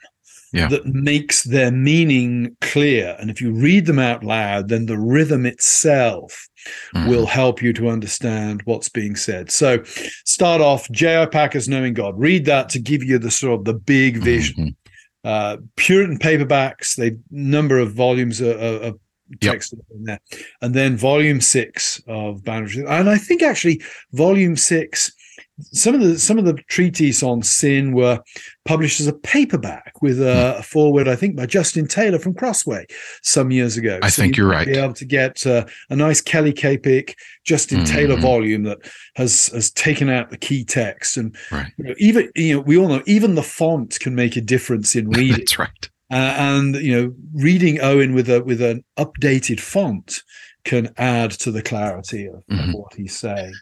yeah. 0.55 0.69
that 0.69 0.87
makes 0.87 1.43
their 1.43 1.71
meaning 1.71 2.57
clear. 2.61 3.17
And 3.19 3.31
if 3.31 3.41
you 3.41 3.53
read 3.53 3.87
them 3.87 3.99
out 3.99 4.23
loud, 4.23 4.69
then 4.69 4.87
the 4.87 4.99
rhythm 4.99 5.47
itself 5.47 6.49
mm-hmm. 6.95 7.09
will 7.09 7.27
help 7.27 7.61
you 7.61 7.73
to 7.75 7.89
understand 7.89 8.63
what's 8.65 8.89
being 8.89 9.17
said. 9.17 9.51
So 9.51 9.83
start 10.25 10.61
off 10.61 10.91
J.I. 10.91 11.27
Packer's 11.27 11.69
Knowing 11.69 11.95
God. 11.95 12.19
Read 12.19 12.45
that 12.45 12.69
to 12.71 12.79
give 12.79 13.03
you 13.03 13.19
the 13.19 13.31
sort 13.31 13.59
of 13.59 13.65
the 13.65 13.75
big 13.75 14.19
vision. 14.19 14.57
Mm-hmm. 14.57 15.29
Uh, 15.29 15.57
Puritan 15.77 16.19
paperbacks, 16.19 16.97
they 16.97 17.17
number 17.31 17.79
of 17.79 17.93
volumes 17.93 18.41
of, 18.41 18.57
of 18.61 19.01
text 19.41 19.73
yep. 19.73 19.85
in 19.91 20.05
there. 20.05 20.21
And 20.61 20.75
then 20.75 20.97
volume 20.97 21.41
six 21.41 22.01
of 22.07 22.45
Boundaries. 22.45 22.77
And 22.77 23.11
I 23.11 23.17
think 23.17 23.43
actually 23.43 23.83
volume 24.13 24.57
six 24.57 25.13
some 25.61 25.95
of 25.95 26.01
the 26.01 26.19
some 26.19 26.39
of 26.39 26.45
the 26.45 26.55
treatises 26.69 27.23
on 27.23 27.43
sin 27.43 27.93
were 27.93 28.21
published 28.65 29.01
as 29.01 29.07
a 29.07 29.13
paperback 29.13 29.93
with 30.03 30.21
a, 30.21 30.57
a, 30.59 30.63
forward, 30.63 31.07
I 31.07 31.15
think, 31.15 31.37
by 31.37 31.47
Justin 31.47 31.87
Taylor 31.87 32.19
from 32.19 32.35
Crossway 32.35 32.87
some 33.23 33.51
years 33.51 33.77
ago. 33.77 34.01
I 34.03 34.09
so 34.09 34.23
think 34.23 34.37
you're 34.37 34.49
right. 34.49 34.67
Be 34.67 34.79
able 34.79 34.95
to 34.95 35.05
get 35.05 35.47
uh, 35.47 35.65
a 35.91 35.97
nice 35.97 36.21
Kelly 36.21 36.53
Kapic 36.53 37.17
Justin 37.45 37.81
mm-hmm. 37.81 37.95
Taylor 37.95 38.17
volume 38.17 38.65
that 38.65 38.79
has 39.15 39.49
has 39.49 39.71
taken 39.71 40.09
out 40.09 40.31
the 40.31 40.39
key 40.39 40.65
text, 40.65 41.17
and 41.17 41.37
right. 41.53 41.73
you 41.77 41.85
know, 41.85 41.95
even 41.99 42.31
you 42.35 42.55
know 42.55 42.61
we 42.61 42.77
all 42.77 42.89
know 42.89 43.03
even 43.07 43.37
the 43.37 43.43
font 43.43 43.99
can 44.01 44.15
make 44.15 44.37
a 44.37 44.41
difference 44.41 44.97
in 44.97 45.09
reading. 45.11 45.39
That's 45.39 45.59
right. 45.59 45.91
Uh, 46.11 46.35
and 46.37 46.75
you 46.77 46.93
know, 46.93 47.15
reading 47.35 47.81
Owen 47.81 48.13
with 48.15 48.29
a 48.29 48.43
with 48.43 48.61
an 48.61 48.85
updated 48.99 49.61
font 49.61 50.23
can 50.65 50.93
add 50.97 51.31
to 51.31 51.53
the 51.53 51.63
clarity 51.63 52.27
of, 52.27 52.43
mm-hmm. 52.47 52.71
of 52.71 52.75
what 52.75 52.95
he's 52.95 53.17
saying. 53.17 53.53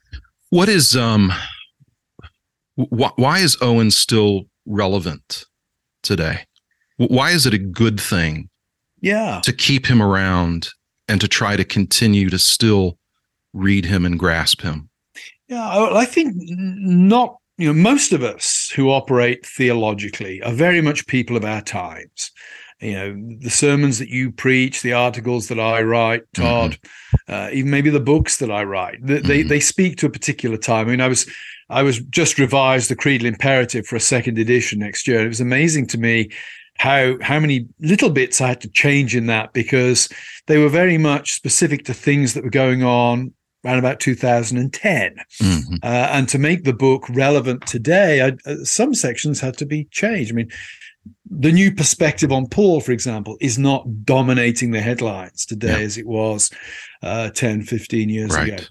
What 0.51 0.69
is 0.69 0.97
um 0.97 1.33
why, 2.77 3.11
why 3.17 3.39
is 3.39 3.57
Owen 3.61 3.91
still 3.91 4.43
relevant 4.67 5.45
today? 6.03 6.47
Why 6.97 7.31
is 7.31 7.47
it 7.47 7.55
a 7.55 7.59
good 7.59 8.01
thing? 8.01 8.49
Yeah. 9.01 9.41
To 9.45 9.53
keep 9.53 9.87
him 9.87 10.01
around 10.01 10.69
and 11.09 11.21
to 11.21 11.29
try 11.29 11.57
to 11.57 11.65
continue 11.65 12.31
to 12.31 12.39
still 12.39 12.99
read 13.53 13.85
him 13.85 14.07
and 14.07 14.19
grasp 14.19 14.63
him. 14.63 14.89
Yeah, 15.49 15.69
I 15.69 16.07
think 16.07 16.35
not 16.37 17.37
you 17.59 17.73
know, 17.73 17.81
most 17.81 18.13
of 18.13 18.23
us 18.23 18.73
who 18.75 18.91
operate 18.91 19.45
theologically 19.45 20.43
are 20.43 20.53
very 20.53 20.81
much 20.81 21.07
people 21.07 21.37
of 21.37 21.45
our 21.45 21.61
times. 21.61 22.31
You 22.81 22.93
know, 22.95 23.37
the 23.39 23.51
sermons 23.51 23.99
that 24.01 24.09
you 24.09 24.33
preach, 24.33 24.83
the 24.83 24.95
articles 24.95 25.47
that 25.49 25.61
I 25.61 25.83
write, 25.83 26.23
mm-hmm. 26.33 26.43
Todd, 26.43 26.71
mm-hmm. 26.73 27.33
uh, 27.33 27.51
even 27.53 27.71
maybe 27.71 27.91
the 27.91 28.01
books 28.01 28.39
that 28.39 28.51
I 28.51 28.65
write, 28.65 28.99
they, 29.03 29.19
mm-hmm. 29.19 29.29
they 29.29 29.43
they 29.43 29.61
speak 29.61 29.99
to 29.99 30.07
a 30.07 30.11
particular 30.11 30.57
time. 30.57 30.89
I 30.89 30.91
mean, 30.91 31.01
I 31.01 31.09
was 31.09 31.31
I 31.73 31.83
was 31.83 32.01
just 32.01 32.39
revised 32.39 32.91
the 32.91 32.97
creedal 32.97 33.27
imperative 33.27 33.87
for 33.87 33.97
a 33.97 34.01
second 34.01 34.39
edition 34.39 34.79
next 34.79 35.09
year. 35.09 35.25
It 35.25 35.29
was 35.29 35.41
amazing 35.41 35.87
to 35.89 35.99
me 35.99 36.31
how 36.79 37.17
how 37.21 37.39
many 37.39 37.67
little 37.81 38.11
bits 38.11 38.41
I 38.41 38.49
had 38.49 38.61
to 38.63 38.69
change 38.69 39.17
in 39.17 39.27
that 39.27 39.53
because 39.53 40.09
they 40.47 40.59
were 40.59 40.69
very 40.69 40.99
much 40.99 41.33
specific 41.33 41.85
to 41.87 41.95
things 41.95 42.35
that 42.35 42.45
were 42.45 42.51
going 42.51 42.83
on 42.83 43.33
around 43.65 43.79
about 43.79 44.01
2010. 44.01 45.17
Mm-hmm. 45.41 45.75
Uh, 45.83 45.87
and 45.87 46.29
to 46.29 46.39
make 46.39 46.65
the 46.65 46.73
book 46.73 47.09
relevant 47.11 47.67
today, 47.67 48.21
I, 48.21 48.51
uh, 48.51 48.65
some 48.65 48.95
sections 48.95 49.41
had 49.41 49.57
to 49.59 49.67
be 49.67 49.85
changed. 49.93 50.33
I 50.33 50.35
mean, 50.35 50.51
the 51.31 51.53
new 51.53 51.73
perspective 51.75 52.31
on 52.31 52.47
Paul, 52.47 52.81
for 52.81 52.93
example, 52.93 53.37
is 53.41 53.59
not 53.59 54.05
dominating 54.05 54.71
the 54.71 54.81
headlines 54.81 55.47
today 55.47 55.79
yeah. 55.79 55.87
as 55.87 55.99
it 55.99 56.07
was 56.07 56.51
uh, 57.03 57.31
10, 57.31 57.63
15 57.63 58.09
years 58.09 58.35
right. 58.35 58.49
ago. 58.49 58.63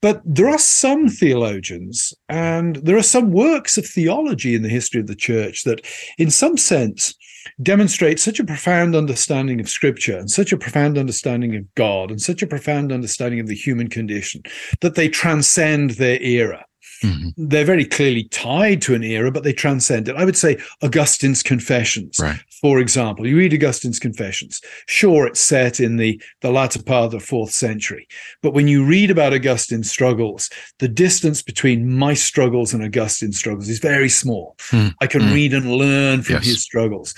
But 0.00 0.22
there 0.24 0.48
are 0.48 0.58
some 0.58 1.08
theologians 1.08 2.14
and 2.28 2.76
there 2.76 2.96
are 2.96 3.02
some 3.02 3.32
works 3.32 3.76
of 3.78 3.86
theology 3.86 4.54
in 4.54 4.62
the 4.62 4.68
history 4.68 5.00
of 5.00 5.06
the 5.06 5.14
church 5.14 5.64
that, 5.64 5.86
in 6.18 6.30
some 6.30 6.56
sense, 6.56 7.14
demonstrate 7.62 8.20
such 8.20 8.40
a 8.40 8.44
profound 8.44 8.94
understanding 8.94 9.60
of 9.60 9.68
scripture 9.68 10.18
and 10.18 10.30
such 10.30 10.52
a 10.52 10.58
profound 10.58 10.98
understanding 10.98 11.54
of 11.56 11.74
God 11.74 12.10
and 12.10 12.20
such 12.20 12.42
a 12.42 12.46
profound 12.46 12.92
understanding 12.92 13.40
of 13.40 13.46
the 13.46 13.54
human 13.54 13.88
condition 13.88 14.42
that 14.80 14.94
they 14.94 15.08
transcend 15.08 15.90
their 15.90 16.20
era. 16.20 16.65
Mm-hmm. 17.02 17.48
They're 17.48 17.64
very 17.64 17.84
clearly 17.84 18.24
tied 18.24 18.82
to 18.82 18.94
an 18.94 19.02
era, 19.02 19.30
but 19.30 19.44
they 19.44 19.52
transcend 19.52 20.08
it. 20.08 20.16
I 20.16 20.24
would 20.24 20.36
say 20.36 20.58
Augustine's 20.82 21.42
Confessions, 21.42 22.18
right. 22.20 22.40
for 22.60 22.78
example. 22.78 23.26
You 23.26 23.36
read 23.36 23.52
Augustine's 23.52 23.98
Confessions. 23.98 24.60
Sure, 24.86 25.26
it's 25.26 25.40
set 25.40 25.80
in 25.80 25.96
the, 25.96 26.20
the 26.40 26.50
latter 26.50 26.82
part 26.82 27.06
of 27.06 27.10
the 27.12 27.20
fourth 27.20 27.50
century. 27.50 28.08
But 28.42 28.54
when 28.54 28.68
you 28.68 28.84
read 28.84 29.10
about 29.10 29.32
Augustine's 29.32 29.90
struggles, 29.90 30.50
the 30.78 30.88
distance 30.88 31.42
between 31.42 31.96
my 31.96 32.14
struggles 32.14 32.72
and 32.72 32.82
Augustine's 32.82 33.38
struggles 33.38 33.68
is 33.68 33.78
very 33.78 34.08
small. 34.08 34.56
Mm-hmm. 34.70 34.88
I 35.00 35.06
can 35.06 35.22
mm-hmm. 35.22 35.34
read 35.34 35.54
and 35.54 35.72
learn 35.72 36.22
from 36.22 36.36
yes. 36.36 36.46
his 36.46 36.62
struggles. 36.62 37.14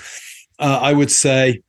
Uh, 0.58 0.78
I 0.82 0.92
would 0.92 1.10
say 1.10 1.62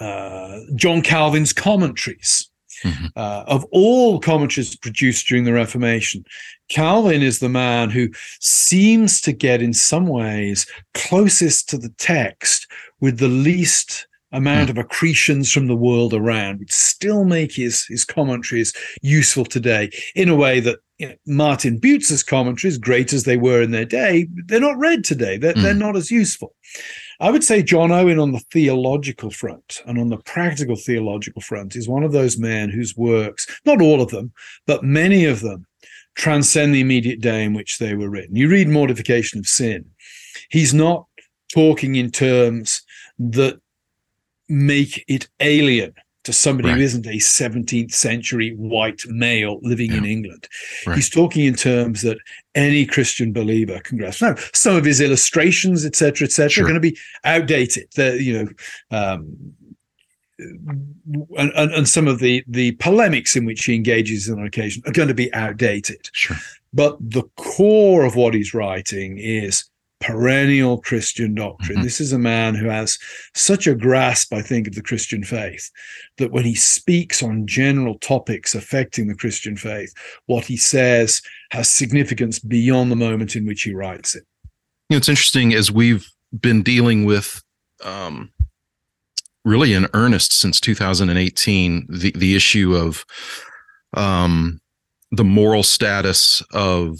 uh, 0.00 0.58
John 0.74 1.02
Calvin's 1.02 1.52
commentaries 1.52 2.50
mm-hmm. 2.84 3.06
uh, 3.16 3.44
of 3.46 3.64
all 3.70 4.20
commentaries 4.20 4.76
produced 4.76 5.26
during 5.26 5.44
the 5.44 5.52
Reformation, 5.52 6.24
Calvin 6.68 7.22
is 7.22 7.38
the 7.38 7.48
man 7.48 7.90
who 7.90 8.08
seems 8.40 9.20
to 9.22 9.32
get, 9.32 9.62
in 9.62 9.72
some 9.72 10.06
ways, 10.06 10.66
closest 10.94 11.68
to 11.70 11.78
the 11.78 11.92
text 11.98 12.66
with 13.00 13.18
the 13.18 13.28
least 13.28 14.06
amount 14.32 14.68
mm. 14.68 14.70
of 14.70 14.78
accretions 14.78 15.52
from 15.52 15.66
the 15.66 15.76
world 15.76 16.14
around, 16.14 16.60
which 16.60 16.72
still 16.72 17.24
make 17.24 17.52
his, 17.52 17.86
his 17.86 18.04
commentaries 18.04 18.72
useful 19.02 19.44
today 19.44 19.90
in 20.14 20.28
a 20.28 20.34
way 20.34 20.58
that 20.60 20.78
you 20.98 21.08
know, 21.08 21.14
Martin 21.26 21.78
Bucer's 21.78 22.22
commentaries, 22.22 22.78
great 22.78 23.12
as 23.12 23.24
they 23.24 23.36
were 23.36 23.62
in 23.62 23.72
their 23.72 23.84
day, 23.84 24.28
they're 24.46 24.60
not 24.60 24.78
read 24.78 25.04
today. 25.04 25.36
They're, 25.36 25.54
mm. 25.54 25.62
they're 25.62 25.74
not 25.74 25.96
as 25.96 26.10
useful. 26.10 26.54
I 27.22 27.30
would 27.30 27.44
say 27.44 27.62
John 27.62 27.92
Owen 27.92 28.18
on 28.18 28.32
the 28.32 28.42
theological 28.50 29.30
front 29.30 29.80
and 29.86 29.96
on 29.96 30.08
the 30.08 30.16
practical 30.16 30.74
theological 30.74 31.40
front 31.40 31.76
is 31.76 31.88
one 31.88 32.02
of 32.02 32.10
those 32.10 32.36
men 32.36 32.68
whose 32.68 32.96
works, 32.96 33.46
not 33.64 33.80
all 33.80 34.02
of 34.02 34.10
them, 34.10 34.32
but 34.66 34.82
many 34.82 35.24
of 35.24 35.38
them, 35.38 35.64
transcend 36.16 36.74
the 36.74 36.80
immediate 36.80 37.20
day 37.20 37.44
in 37.44 37.54
which 37.54 37.78
they 37.78 37.94
were 37.94 38.10
written. 38.10 38.34
You 38.34 38.48
read 38.48 38.68
Mortification 38.68 39.38
of 39.38 39.46
Sin. 39.46 39.84
He's 40.50 40.74
not 40.74 41.06
talking 41.54 41.94
in 41.94 42.10
terms 42.10 42.82
that 43.20 43.60
make 44.48 45.04
it 45.06 45.28
alien 45.38 45.94
to 46.24 46.32
somebody 46.32 46.68
right. 46.68 46.78
who 46.78 46.84
isn't 46.84 47.06
a 47.06 47.16
17th 47.16 47.92
century 47.92 48.54
white 48.56 49.02
male 49.08 49.58
living 49.62 49.90
yeah. 49.90 49.98
in 49.98 50.04
England. 50.04 50.48
Right. 50.86 50.96
He's 50.96 51.10
talking 51.10 51.44
in 51.44 51.54
terms 51.54 52.02
that 52.02 52.18
any 52.54 52.86
Christian 52.86 53.32
believer 53.32 53.80
can 53.80 53.98
grasp. 53.98 54.22
Now, 54.22 54.36
some 54.52 54.76
of 54.76 54.84
his 54.84 55.00
illustrations, 55.00 55.84
etc., 55.84 56.26
etc., 56.26 56.48
sure. 56.48 56.64
are 56.64 56.68
going 56.68 56.80
to 56.80 56.90
be 56.90 56.96
outdated. 57.24 57.88
They're, 57.96 58.16
you 58.16 58.44
know, 58.44 58.96
um, 58.96 59.54
and, 60.38 61.52
and, 61.54 61.72
and, 61.72 61.88
some 61.88 62.08
of 62.08 62.18
the 62.18 62.42
the 62.48 62.72
polemics 62.72 63.36
in 63.36 63.44
which 63.44 63.64
he 63.64 63.74
engages 63.74 64.28
on 64.28 64.44
occasion 64.44 64.82
are 64.86 64.92
going 64.92 65.08
to 65.08 65.14
be 65.14 65.32
outdated. 65.34 66.08
Sure. 66.12 66.36
But 66.72 66.96
the 67.00 67.22
core 67.36 68.04
of 68.04 68.16
what 68.16 68.34
he's 68.34 68.54
writing 68.54 69.18
is 69.18 69.64
perennial 70.02 70.78
Christian 70.78 71.34
doctrine. 71.34 71.78
Mm-hmm. 71.78 71.84
This 71.84 72.00
is 72.00 72.12
a 72.12 72.18
man 72.18 72.54
who 72.54 72.68
has 72.68 72.98
such 73.34 73.66
a 73.66 73.74
grasp, 73.74 74.32
I 74.32 74.42
think, 74.42 74.66
of 74.66 74.74
the 74.74 74.82
Christian 74.82 75.22
faith 75.22 75.70
that 76.18 76.32
when 76.32 76.44
he 76.44 76.54
speaks 76.54 77.22
on 77.22 77.46
general 77.46 77.98
topics 77.98 78.54
affecting 78.54 79.06
the 79.06 79.14
Christian 79.14 79.56
faith, 79.56 79.94
what 80.26 80.44
he 80.44 80.56
says 80.56 81.22
has 81.52 81.68
significance 81.68 82.38
beyond 82.38 82.90
the 82.90 82.96
moment 82.96 83.36
in 83.36 83.46
which 83.46 83.62
he 83.62 83.72
writes 83.72 84.14
it. 84.14 84.24
You 84.90 84.94
know, 84.94 84.98
it's 84.98 85.08
interesting 85.08 85.54
as 85.54 85.70
we've 85.70 86.06
been 86.38 86.62
dealing 86.62 87.04
with 87.04 87.42
um, 87.84 88.32
really 89.44 89.74
in 89.74 89.86
earnest 89.94 90.32
since 90.32 90.60
2018 90.60 91.86
the 91.88 92.12
the 92.12 92.36
issue 92.36 92.74
of 92.74 93.04
um, 93.94 94.60
the 95.10 95.24
moral 95.24 95.62
status 95.62 96.42
of 96.52 96.98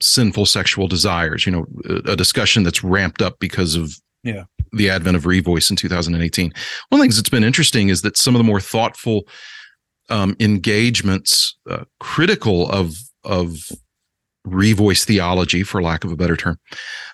sinful 0.00 0.46
sexual 0.46 0.88
desires. 0.88 1.46
You 1.46 1.52
know, 1.52 1.66
a 2.06 2.16
discussion 2.16 2.62
that's 2.62 2.82
ramped 2.84 3.22
up 3.22 3.38
because 3.38 3.76
of 3.76 3.94
yeah 4.22 4.44
the 4.72 4.90
advent 4.90 5.16
of 5.16 5.24
Revoice 5.24 5.70
in 5.70 5.76
2018. 5.76 6.46
One 6.46 6.52
of 6.52 6.98
the 6.98 7.04
things 7.04 7.16
that's 7.16 7.28
been 7.28 7.44
interesting 7.44 7.88
is 7.88 8.02
that 8.02 8.16
some 8.16 8.34
of 8.34 8.38
the 8.38 8.44
more 8.44 8.60
thoughtful 8.60 9.26
um, 10.08 10.36
engagements, 10.40 11.56
uh, 11.68 11.84
critical 11.98 12.70
of 12.70 12.94
of 13.24 13.68
Revoice 14.46 15.04
theology, 15.04 15.62
for 15.62 15.82
lack 15.82 16.04
of 16.04 16.12
a 16.12 16.16
better 16.16 16.36
term, 16.36 16.58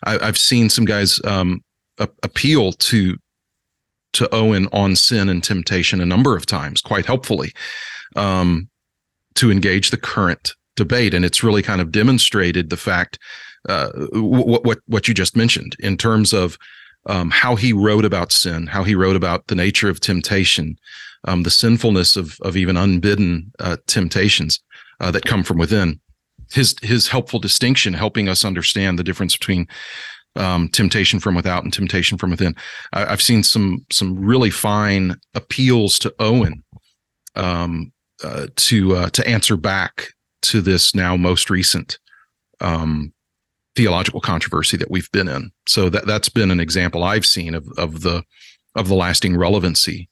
I, 0.04 0.24
have 0.24 0.38
seen 0.38 0.70
some 0.70 0.84
guys 0.84 1.20
um, 1.24 1.62
a- 1.98 2.08
appeal 2.22 2.72
to 2.72 3.16
to 4.14 4.34
Owen 4.34 4.68
on 4.72 4.96
sin 4.96 5.28
and 5.28 5.42
temptation 5.42 6.00
a 6.00 6.06
number 6.06 6.36
of 6.36 6.46
times, 6.46 6.80
quite 6.80 7.04
helpfully, 7.04 7.52
um, 8.14 8.70
to 9.34 9.50
engage 9.50 9.90
the 9.90 9.98
current 9.98 10.54
debate, 10.76 11.14
and 11.14 11.24
it's 11.24 11.42
really 11.42 11.62
kind 11.62 11.80
of 11.80 11.90
demonstrated 11.90 12.70
the 12.70 12.76
fact 12.76 13.18
uh, 13.68 13.90
what 14.12 14.64
what 14.64 14.78
what 14.86 15.08
you 15.08 15.14
just 15.14 15.36
mentioned 15.36 15.76
in 15.80 15.96
terms 15.96 16.32
of 16.32 16.56
um, 17.06 17.30
how 17.30 17.56
he 17.56 17.72
wrote 17.72 18.04
about 18.04 18.32
sin, 18.32 18.66
how 18.66 18.82
he 18.82 18.94
wrote 18.94 19.16
about 19.16 19.46
the 19.46 19.54
nature 19.54 19.88
of 19.88 20.00
temptation, 20.00 20.76
um, 21.24 21.42
the 21.42 21.50
sinfulness 21.50 22.16
of 22.16 22.38
of 22.42 22.56
even 22.56 22.76
unbidden 22.76 23.52
uh, 23.58 23.76
temptations 23.86 24.60
uh, 25.00 25.10
that 25.10 25.24
come 25.24 25.42
from 25.42 25.58
within. 25.58 26.00
His 26.52 26.76
his 26.82 27.08
helpful 27.08 27.40
distinction, 27.40 27.94
helping 27.94 28.28
us 28.28 28.44
understand 28.44 28.98
the 28.98 29.04
difference 29.04 29.36
between 29.36 29.66
um, 30.36 30.68
temptation 30.68 31.18
from 31.18 31.34
without 31.34 31.64
and 31.64 31.72
temptation 31.72 32.18
from 32.18 32.30
within. 32.30 32.54
I, 32.92 33.00
have 33.06 33.22
seen 33.22 33.42
some 33.42 33.84
some 33.90 34.18
really 34.18 34.50
fine 34.50 35.16
appeals 35.34 35.98
to 36.00 36.14
Owen 36.18 36.62
um, 37.34 37.92
uh, 38.22 38.46
to 38.56 38.96
uh, 38.96 39.10
to 39.10 39.26
answer 39.28 39.56
back 39.56 40.12
to 40.42 40.60
this 40.60 40.94
now 40.94 41.16
most 41.16 41.50
recent 41.50 41.98
um, 42.60 43.12
theological 43.74 44.20
controversy 44.20 44.76
that 44.76 44.90
we've 44.90 45.10
been 45.12 45.28
in. 45.28 45.52
So 45.66 45.88
that 45.90 46.06
that's 46.06 46.28
been 46.28 46.50
an 46.50 46.60
example 46.60 47.04
I've 47.04 47.26
seen 47.26 47.54
of 47.54 47.68
of 47.76 48.02
the 48.02 48.24
of 48.74 48.88
the 48.88 48.94
lasting 48.94 49.36
relevancy. 49.36 50.08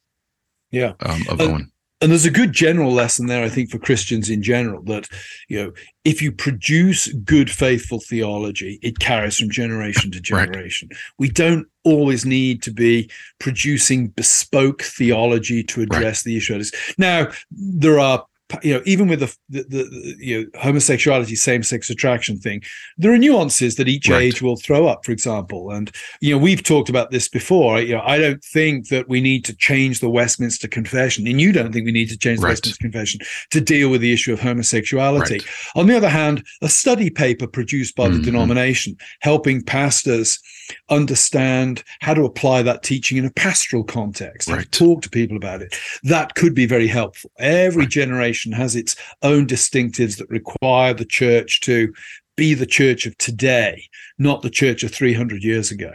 Yeah, 0.70 0.92
um, 1.00 1.22
of 1.28 1.40
uh, 1.40 1.44
Owen. 1.44 1.70
And 2.00 2.10
there's 2.10 2.26
a 2.26 2.30
good 2.30 2.52
general 2.52 2.92
lesson 2.92 3.28
there, 3.28 3.44
I 3.44 3.48
think, 3.48 3.70
for 3.70 3.78
Christians 3.78 4.28
in 4.28 4.42
general 4.42 4.82
that 4.84 5.08
you 5.48 5.62
know 5.62 5.72
if 6.04 6.20
you 6.20 6.32
produce 6.32 7.10
good, 7.12 7.50
faithful 7.50 8.00
theology, 8.00 8.78
it 8.82 8.98
carries 8.98 9.38
from 9.38 9.50
generation 9.50 10.10
to 10.10 10.20
generation. 10.20 10.88
Right. 10.90 11.00
We 11.18 11.28
don't 11.30 11.66
always 11.84 12.26
need 12.26 12.62
to 12.64 12.72
be 12.72 13.10
producing 13.38 14.08
bespoke 14.08 14.82
theology 14.82 15.62
to 15.64 15.82
address 15.82 16.20
right. 16.20 16.24
the 16.24 16.36
issue. 16.36 16.62
Now, 16.98 17.28
there 17.50 17.98
are 17.98 18.26
you 18.62 18.74
know, 18.74 18.82
even 18.84 19.08
with 19.08 19.20
the, 19.20 19.34
the, 19.48 19.62
the 19.62 20.16
you 20.18 20.42
know 20.42 20.60
homosexuality, 20.60 21.34
same-sex 21.34 21.88
attraction 21.88 22.38
thing, 22.38 22.62
there 22.98 23.12
are 23.12 23.18
nuances 23.18 23.76
that 23.76 23.88
each 23.88 24.08
right. 24.08 24.22
age 24.22 24.42
will 24.42 24.56
throw 24.56 24.86
up. 24.86 25.04
For 25.04 25.12
example, 25.12 25.70
and 25.70 25.90
you 26.20 26.34
know, 26.34 26.38
we've 26.38 26.62
talked 26.62 26.88
about 26.88 27.10
this 27.10 27.28
before. 27.28 27.80
You 27.80 27.96
know, 27.96 28.02
I 28.04 28.18
don't 28.18 28.44
think 28.44 28.88
that 28.88 29.08
we 29.08 29.20
need 29.20 29.44
to 29.46 29.56
change 29.56 30.00
the 30.00 30.10
Westminster 30.10 30.68
Confession, 30.68 31.26
and 31.26 31.40
you 31.40 31.52
don't 31.52 31.72
think 31.72 31.86
we 31.86 31.92
need 31.92 32.10
to 32.10 32.18
change 32.18 32.40
the 32.40 32.46
right. 32.46 32.52
Westminster 32.52 32.82
Confession 32.82 33.20
to 33.50 33.60
deal 33.60 33.88
with 33.88 34.02
the 34.02 34.12
issue 34.12 34.32
of 34.32 34.40
homosexuality. 34.40 35.34
Right. 35.34 35.46
On 35.74 35.86
the 35.86 35.96
other 35.96 36.10
hand, 36.10 36.44
a 36.60 36.68
study 36.68 37.10
paper 37.10 37.46
produced 37.46 37.96
by 37.96 38.08
mm-hmm. 38.08 38.18
the 38.18 38.22
denomination 38.24 38.96
helping 39.20 39.62
pastors 39.62 40.38
understand 40.88 41.82
how 42.00 42.14
to 42.14 42.24
apply 42.24 42.62
that 42.62 42.82
teaching 42.82 43.18
in 43.18 43.24
a 43.24 43.30
pastoral 43.30 43.84
context, 43.84 44.48
right. 44.48 44.70
talk 44.72 45.02
to 45.02 45.10
people 45.10 45.36
about 45.36 45.62
it. 45.62 45.74
That 46.02 46.34
could 46.34 46.54
be 46.54 46.66
very 46.66 46.86
helpful. 46.86 47.30
Every 47.38 47.82
right. 47.82 47.90
generation 47.90 48.52
has 48.52 48.76
its 48.76 48.96
own 49.22 49.46
distinctives 49.46 50.18
that 50.18 50.28
require 50.28 50.94
the 50.94 51.04
church 51.04 51.60
to 51.62 51.92
be 52.36 52.54
the 52.54 52.66
church 52.66 53.06
of 53.06 53.16
today, 53.18 53.88
not 54.18 54.42
the 54.42 54.50
church 54.50 54.82
of 54.82 54.92
300 54.92 55.42
years 55.42 55.70
ago. 55.70 55.92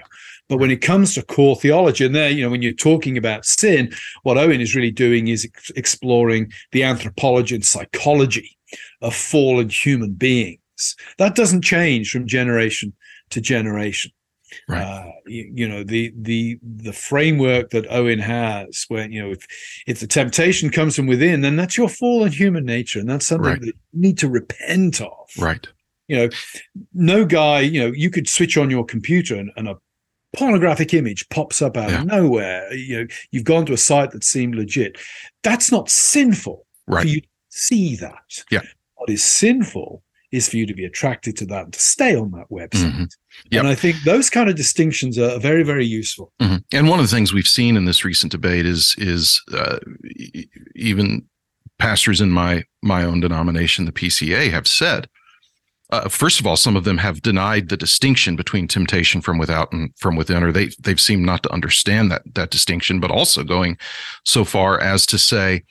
But 0.48 0.58
when 0.58 0.72
it 0.72 0.82
comes 0.82 1.14
to 1.14 1.22
core 1.22 1.56
theology, 1.56 2.06
and 2.06 2.16
there, 2.16 2.30
you 2.30 2.44
know, 2.44 2.50
when 2.50 2.64
you're 2.64 2.74
talking 2.74 3.18
about 3.18 3.46
sin, 3.46 3.94
what 4.24 4.38
Owen 4.38 4.62
is 4.62 4.76
really 4.76 4.92
doing 4.92 5.28
is 5.28 5.46
ex- 5.46 5.70
exploring 5.76 6.52
the 6.72 6.84
anthropology 6.84 7.54
and 7.54 7.64
psychology 7.64 8.58
of 9.02 9.16
fallen 9.16 9.70
human 9.70 10.14
beings. 10.14 10.96
That 11.20 11.36
doesn't 11.36 11.64
change 11.64 12.12
from 12.12 12.26
generation 12.26 12.94
to 13.30 13.42
generation. 13.42 14.12
Right. 14.68 14.82
Uh, 14.84 15.12
you, 15.28 15.52
you, 15.56 15.68
know 15.68 15.84
the 15.84 16.14
the 16.18 16.60
the 16.64 16.94
framework 16.94 17.70
that 17.72 17.86
Owen 17.90 18.20
has, 18.20 18.86
where 18.88 19.10
you 19.10 19.22
know 19.22 19.32
if 19.32 19.46
if 19.88 20.00
the 20.00 20.08
temptation 20.08 20.70
comes 20.70 20.96
from 20.96 21.08
within, 21.08 21.42
then 21.42 21.56
that's 21.56 21.78
your 21.78 21.90
fallen 21.90 22.32
human 22.32 22.66
nature, 22.66 23.00
and 23.00 23.10
that's 23.10 23.28
something 23.28 23.52
Right. 23.52 23.62
that 23.62 23.68
you 23.68 23.74
need 23.94 24.18
to 24.20 24.30
repent 24.30 25.02
of 25.02 25.28
Right. 25.38 25.68
you 26.08 26.16
know 26.18 26.30
no 26.94 27.26
guy 27.26 27.62
you 27.62 27.80
know 27.82 27.92
you 27.96 28.10
could 28.10 28.28
switch 28.28 28.58
on 28.58 28.70
your 28.70 28.84
computer 28.86 29.36
and, 29.36 29.52
and 29.58 29.68
a 29.68 29.76
pornographic 30.38 30.94
image 30.94 31.28
pops 31.30 31.62
up 31.62 31.76
out 31.78 31.90
Yeah. 31.90 32.02
of 32.02 32.06
nowhere 32.08 32.74
you 32.74 33.00
know 33.02 33.08
you've 33.32 33.44
gone 33.44 33.66
to 33.68 33.74
a 33.74 33.78
site 33.78 34.12
that 34.12 34.24
seemed 34.24 34.56
legit 34.56 34.98
that's 35.44 35.72
not 35.72 35.90
sinful 35.90 36.66
Right. 36.88 37.02
for 37.04 37.08
you 37.08 37.22
to 37.22 37.28
see 37.50 37.96
that 37.98 38.44
Yeah. 38.52 38.62
what 38.96 39.10
is 39.10 39.24
sinful 39.24 40.04
is 40.32 40.48
for 40.50 40.58
you 40.58 40.66
to 40.66 40.74
be 40.74 40.86
attracted 40.86 41.36
to 41.38 41.46
that 41.46 41.64
and 41.66 41.74
to 41.74 41.80
stay 41.80 42.16
on 42.16 42.32
that 42.32 42.50
website 42.52 42.94
Mhm. 42.94 43.10
Yep. 43.52 43.60
and 43.60 43.68
i 43.68 43.76
think 43.76 43.96
those 44.04 44.30
kind 44.30 44.50
of 44.50 44.56
distinctions 44.56 45.18
are 45.18 45.40
very 45.40 45.64
very 45.64 45.86
useful 45.86 46.32
Mhm. 46.42 46.64
And 46.72 46.88
one 46.90 47.00
of 47.00 47.10
the 47.10 47.16
things 47.16 47.34
we've 47.34 47.48
seen 47.48 47.76
in 47.78 47.86
this 47.86 48.06
recent 48.06 48.32
debate 48.32 48.66
is 48.66 48.96
is 48.98 49.42
uh, 49.52 49.80
e- 50.16 50.46
even 50.76 51.26
pastors 51.80 52.22
in 52.22 52.30
my 52.32 52.64
my 52.84 53.04
own 53.04 53.20
denomination, 53.22 53.86
the 53.86 53.92
PCA, 53.92 54.50
have 54.52 54.68
said. 54.68 55.08
Uh, 55.92 56.08
first 56.08 56.40
of 56.40 56.46
all, 56.46 56.56
some 56.56 56.76
of 56.78 56.84
them 56.84 56.98
have 57.00 57.22
denied 57.24 57.70
the 57.70 57.78
distinction 57.78 58.36
between 58.36 58.68
temptation 58.68 59.22
from 59.22 59.40
without 59.40 59.72
and 59.74 59.90
from 59.98 60.16
within, 60.16 60.44
or 60.44 60.52
they 60.52 60.70
they've 60.84 61.00
seemed 61.02 61.26
not 61.26 61.42
to 61.44 61.52
understand 61.52 62.12
that 62.12 62.22
that 62.36 62.52
distinction. 62.52 63.00
But 63.00 63.10
also 63.12 63.44
going 63.44 63.78
so 64.24 64.46
far 64.46 64.80
as 64.80 65.06
to 65.08 65.18
say 65.18 65.64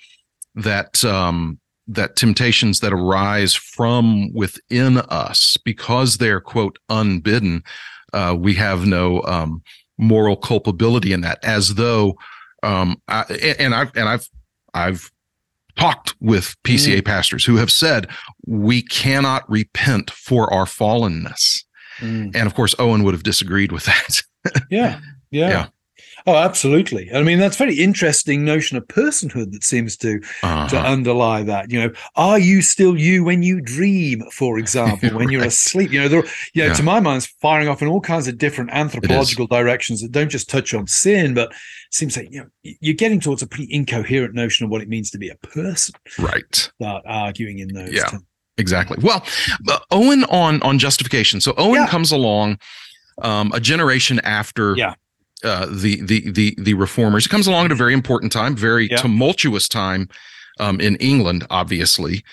that 0.56 1.04
um, 1.04 1.60
that 1.88 2.16
temptations 2.16 2.80
that 2.80 2.92
arise 2.92 3.54
from 3.54 4.32
within 4.34 4.98
us, 4.98 5.56
because 5.64 6.18
they're 6.18 6.40
quote 6.40 6.78
unbidden, 6.88 7.62
uh, 8.12 8.36
we 8.38 8.54
have 8.54 8.86
no 8.86 9.22
um, 9.22 9.62
moral 9.96 10.36
culpability 10.36 11.12
in 11.12 11.22
that, 11.22 11.38
as 11.42 11.74
though, 11.74 12.14
um, 12.62 13.00
I, 13.08 13.22
and 13.58 13.74
I've 13.74 13.90
and 13.96 14.08
I've 14.08 14.28
I've 14.74 15.10
talked 15.76 16.14
with 16.20 16.56
PCA 16.64 17.04
pastors 17.04 17.44
who 17.44 17.56
have 17.56 17.70
said 17.70 18.08
we 18.46 18.82
cannot 18.82 19.48
repent 19.48 20.10
for 20.10 20.52
our 20.52 20.64
fallenness, 20.64 21.64
and 22.34 22.46
of 22.46 22.54
course 22.54 22.74
Owen 22.78 23.02
would 23.04 23.14
have 23.14 23.22
disagreed 23.22 23.72
with 23.72 23.84
that. 23.84 24.22
yeah. 24.70 25.00
Yeah. 25.30 25.48
Yeah. 25.50 25.66
Oh, 26.26 26.34
absolutely. 26.34 27.10
I 27.14 27.22
mean, 27.22 27.38
that's 27.38 27.56
a 27.56 27.58
very 27.58 27.74
interesting 27.78 28.44
notion 28.44 28.76
of 28.76 28.86
personhood 28.86 29.52
that 29.52 29.64
seems 29.64 29.96
to 29.98 30.18
to 30.20 30.26
Uh-huh. 30.46 30.76
underlie 30.78 31.42
that. 31.44 31.70
You 31.70 31.80
know, 31.80 31.90
are 32.16 32.38
you 32.38 32.60
still 32.62 32.98
you 32.98 33.24
when 33.24 33.42
you 33.42 33.60
dream, 33.60 34.22
for 34.32 34.58
example, 34.62 35.10
when 35.10 35.30
you're 35.30 35.44
asleep? 35.44 35.92
You 35.92 36.00
know, 36.00 36.08
there, 36.08 36.24
you 36.54 36.62
know, 36.62 36.68
Yeah. 36.68 36.74
to 36.74 36.82
my 36.82 37.00
mind, 37.00 37.18
it's 37.18 37.32
firing 37.40 37.68
off 37.68 37.82
in 37.82 37.88
all 37.88 38.00
kinds 38.00 38.28
of 38.28 38.36
different 38.38 38.70
anthropological 38.72 39.46
directions 39.46 40.00
that 40.02 40.12
don't 40.12 40.30
just 40.30 40.48
touch 40.48 40.74
on 40.74 40.86
sin, 40.86 41.34
but 41.34 41.52
seems 41.90 42.16
like 42.16 42.28
you 42.30 42.40
know 42.40 42.46
you're 42.80 42.94
getting 42.94 43.20
towards 43.20 43.42
a 43.42 43.46
pretty 43.46 43.72
incoherent 43.72 44.34
notion 44.34 44.64
of 44.64 44.70
what 44.70 44.82
it 44.82 44.88
means 44.88 45.10
to 45.10 45.18
be 45.18 45.28
a 45.28 45.36
person. 45.36 45.94
Right. 46.18 46.70
Start 46.80 47.04
arguing 47.06 47.60
in 47.60 47.68
those 47.74 47.92
Yeah. 47.92 48.04
terms. 48.04 48.24
Exactly. 48.58 48.96
Well, 49.00 49.24
uh, 49.68 49.78
Owen 49.92 50.24
on 50.24 50.60
on 50.62 50.78
justification. 50.80 51.40
So 51.40 51.54
Owen 51.56 51.82
Yeah. 51.82 51.86
comes 51.86 52.10
along 52.12 52.58
um, 53.22 53.50
a 53.54 53.60
generation 53.60 54.20
after 54.24 54.76
Yeah. 54.76 54.94
Uh, 55.44 55.66
the 55.70 56.00
the 56.02 56.30
the 56.30 56.54
the 56.58 56.74
reformers. 56.74 57.24
He 57.24 57.28
comes 57.28 57.46
along 57.46 57.66
at 57.66 57.72
a 57.72 57.76
very 57.76 57.94
important 57.94 58.32
time, 58.32 58.56
very 58.56 58.88
Yeah. 58.90 58.98
tumultuous 58.98 59.68
time 59.68 60.08
um, 60.60 60.80
in 60.80 60.96
England, 60.96 61.46
obviously, 61.50 62.24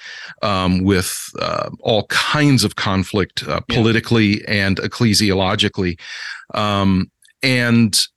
um, 0.41 0.83
with 0.83 1.29
uh, 1.39 1.69
all 1.81 2.07
kinds 2.07 2.63
of 2.63 2.75
conflict 2.75 3.43
uh, 3.47 3.61
Yeah. 3.69 3.75
politically 3.75 4.43
and 4.47 4.77
ecclesiologically, 4.77 5.99
um, 6.53 7.11
and 7.43 8.07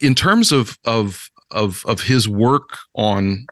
in 0.00 0.14
terms 0.14 0.52
of 0.52 0.78
of 0.84 1.30
of 1.50 1.84
of 1.86 2.02
his 2.02 2.28
work 2.28 2.78
on 2.94 3.46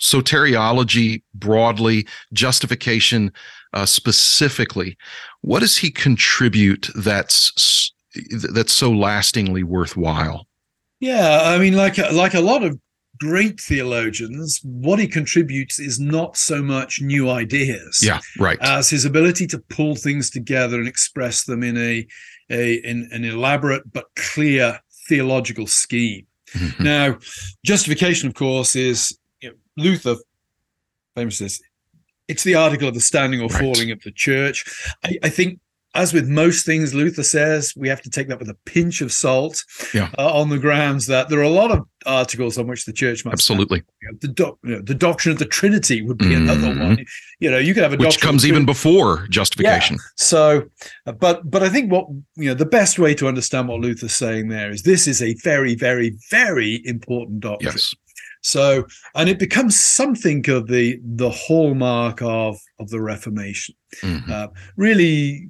soteriology 0.00 1.22
broadly, 1.34 2.06
justification 2.32 3.30
uh, 3.72 3.86
specifically, 3.86 4.96
what 5.42 5.60
does 5.60 5.76
he 5.76 5.90
contribute 5.90 6.88
that's 6.96 7.91
that's 8.52 8.72
so 8.72 8.90
lastingly 8.90 9.62
worthwhile? 9.62 10.46
Yeah, 11.00 11.40
I 11.42 11.58
mean, 11.58 11.74
like 11.74 11.98
like 12.12 12.34
a 12.34 12.40
lot 12.40 12.62
of 12.62 12.78
great 13.20 13.60
theologians, 13.60 14.60
what 14.64 14.98
he 14.98 15.06
contributes 15.06 15.78
is 15.78 16.00
not 16.00 16.36
so 16.36 16.62
much 16.62 17.00
new 17.00 17.28
ideas. 17.30 18.00
Yeah, 18.02 18.20
right. 18.38 18.58
as 18.60 18.90
his 18.90 19.04
ability 19.04 19.46
to 19.48 19.58
pull 19.68 19.94
things 19.96 20.30
together 20.30 20.78
and 20.78 20.88
express 20.88 21.44
them 21.44 21.62
in 21.62 21.76
a, 21.76 22.06
a 22.50 22.74
in 22.88 23.08
an 23.12 23.24
elaborate 23.24 23.92
but 23.92 24.06
clear 24.16 24.78
theological 25.08 25.66
scheme. 25.66 26.26
Mhm. 26.52 26.80
Now, 26.80 27.18
justification, 27.64 28.28
of 28.28 28.34
course, 28.34 28.76
is 28.76 29.18
you 29.40 29.48
know, 29.50 29.54
Luther 29.76 30.16
famously 31.16 31.48
says 31.48 31.60
it's 32.28 32.44
the 32.44 32.54
article 32.54 32.88
of 32.88 32.94
the 32.94 33.00
standing 33.00 33.40
or 33.40 33.48
Right. 33.48 33.60
falling 33.60 33.90
of 33.90 34.00
the 34.02 34.12
church. 34.12 34.64
I, 35.04 35.18
I 35.24 35.28
think. 35.28 35.58
As 35.94 36.14
with 36.14 36.26
most 36.26 36.64
things, 36.64 36.94
Luther 36.94 37.22
says 37.22 37.74
we 37.76 37.86
have 37.88 38.00
to 38.02 38.08
take 38.10 38.28
that 38.28 38.38
with 38.38 38.48
a 38.48 38.56
pinch 38.64 39.02
of 39.02 39.12
salt, 39.12 39.62
Yeah. 39.92 40.08
uh, 40.18 40.32
on 40.40 40.48
the 40.48 40.58
grounds 40.58 41.06
that 41.06 41.28
there 41.28 41.38
are 41.38 41.42
a 41.42 41.50
lot 41.50 41.70
of 41.70 41.80
articles 42.06 42.56
on 42.56 42.66
which 42.66 42.86
the 42.86 42.92
church 42.94 43.24
must. 43.26 43.34
Absolutely, 43.34 43.82
You 44.00 44.10
know, 44.12 44.18
the, 44.22 44.28
doc, 44.28 44.58
you 44.64 44.70
know, 44.76 44.80
the 44.82 44.94
doctrine 44.94 45.32
of 45.34 45.38
the 45.38 45.44
Trinity 45.44 46.00
would 46.00 46.16
be 46.18 46.32
another 46.34 46.68
Mhm. 46.68 46.80
one. 46.80 47.06
You 47.40 47.50
know, 47.50 47.58
you 47.58 47.74
could 47.74 47.82
have 47.82 47.92
a 47.92 47.96
which 47.98 48.20
comes 48.20 48.46
even 48.46 48.64
before 48.64 49.26
justification. 49.28 49.98
so, 50.16 50.64
uh, 51.06 51.12
but 51.12 51.50
but 51.50 51.62
I 51.62 51.68
think 51.68 51.92
what 51.92 52.06
you 52.36 52.46
know 52.48 52.54
the 52.54 52.64
best 52.66 52.98
way 52.98 53.14
to 53.16 53.28
understand 53.28 53.68
what 53.68 53.80
Luther's 53.80 54.16
saying 54.16 54.48
there 54.48 54.70
is 54.70 54.82
this 54.82 55.06
is 55.06 55.20
a 55.20 55.34
very 55.44 55.74
very 55.74 56.16
very 56.30 56.80
important 56.86 57.40
doctrine. 57.40 57.72
Yes, 57.74 57.94
So, 58.44 58.86
and 59.14 59.28
it 59.28 59.38
becomes 59.38 59.78
something 59.78 60.48
of 60.50 60.66
the 60.68 60.98
the 61.04 61.30
hallmark 61.30 62.22
of 62.22 62.58
of 62.80 62.88
the 62.90 63.00
Reformation. 63.00 63.74
Mhm. 64.02 64.28
Uh, 64.30 64.48
really, 64.76 65.48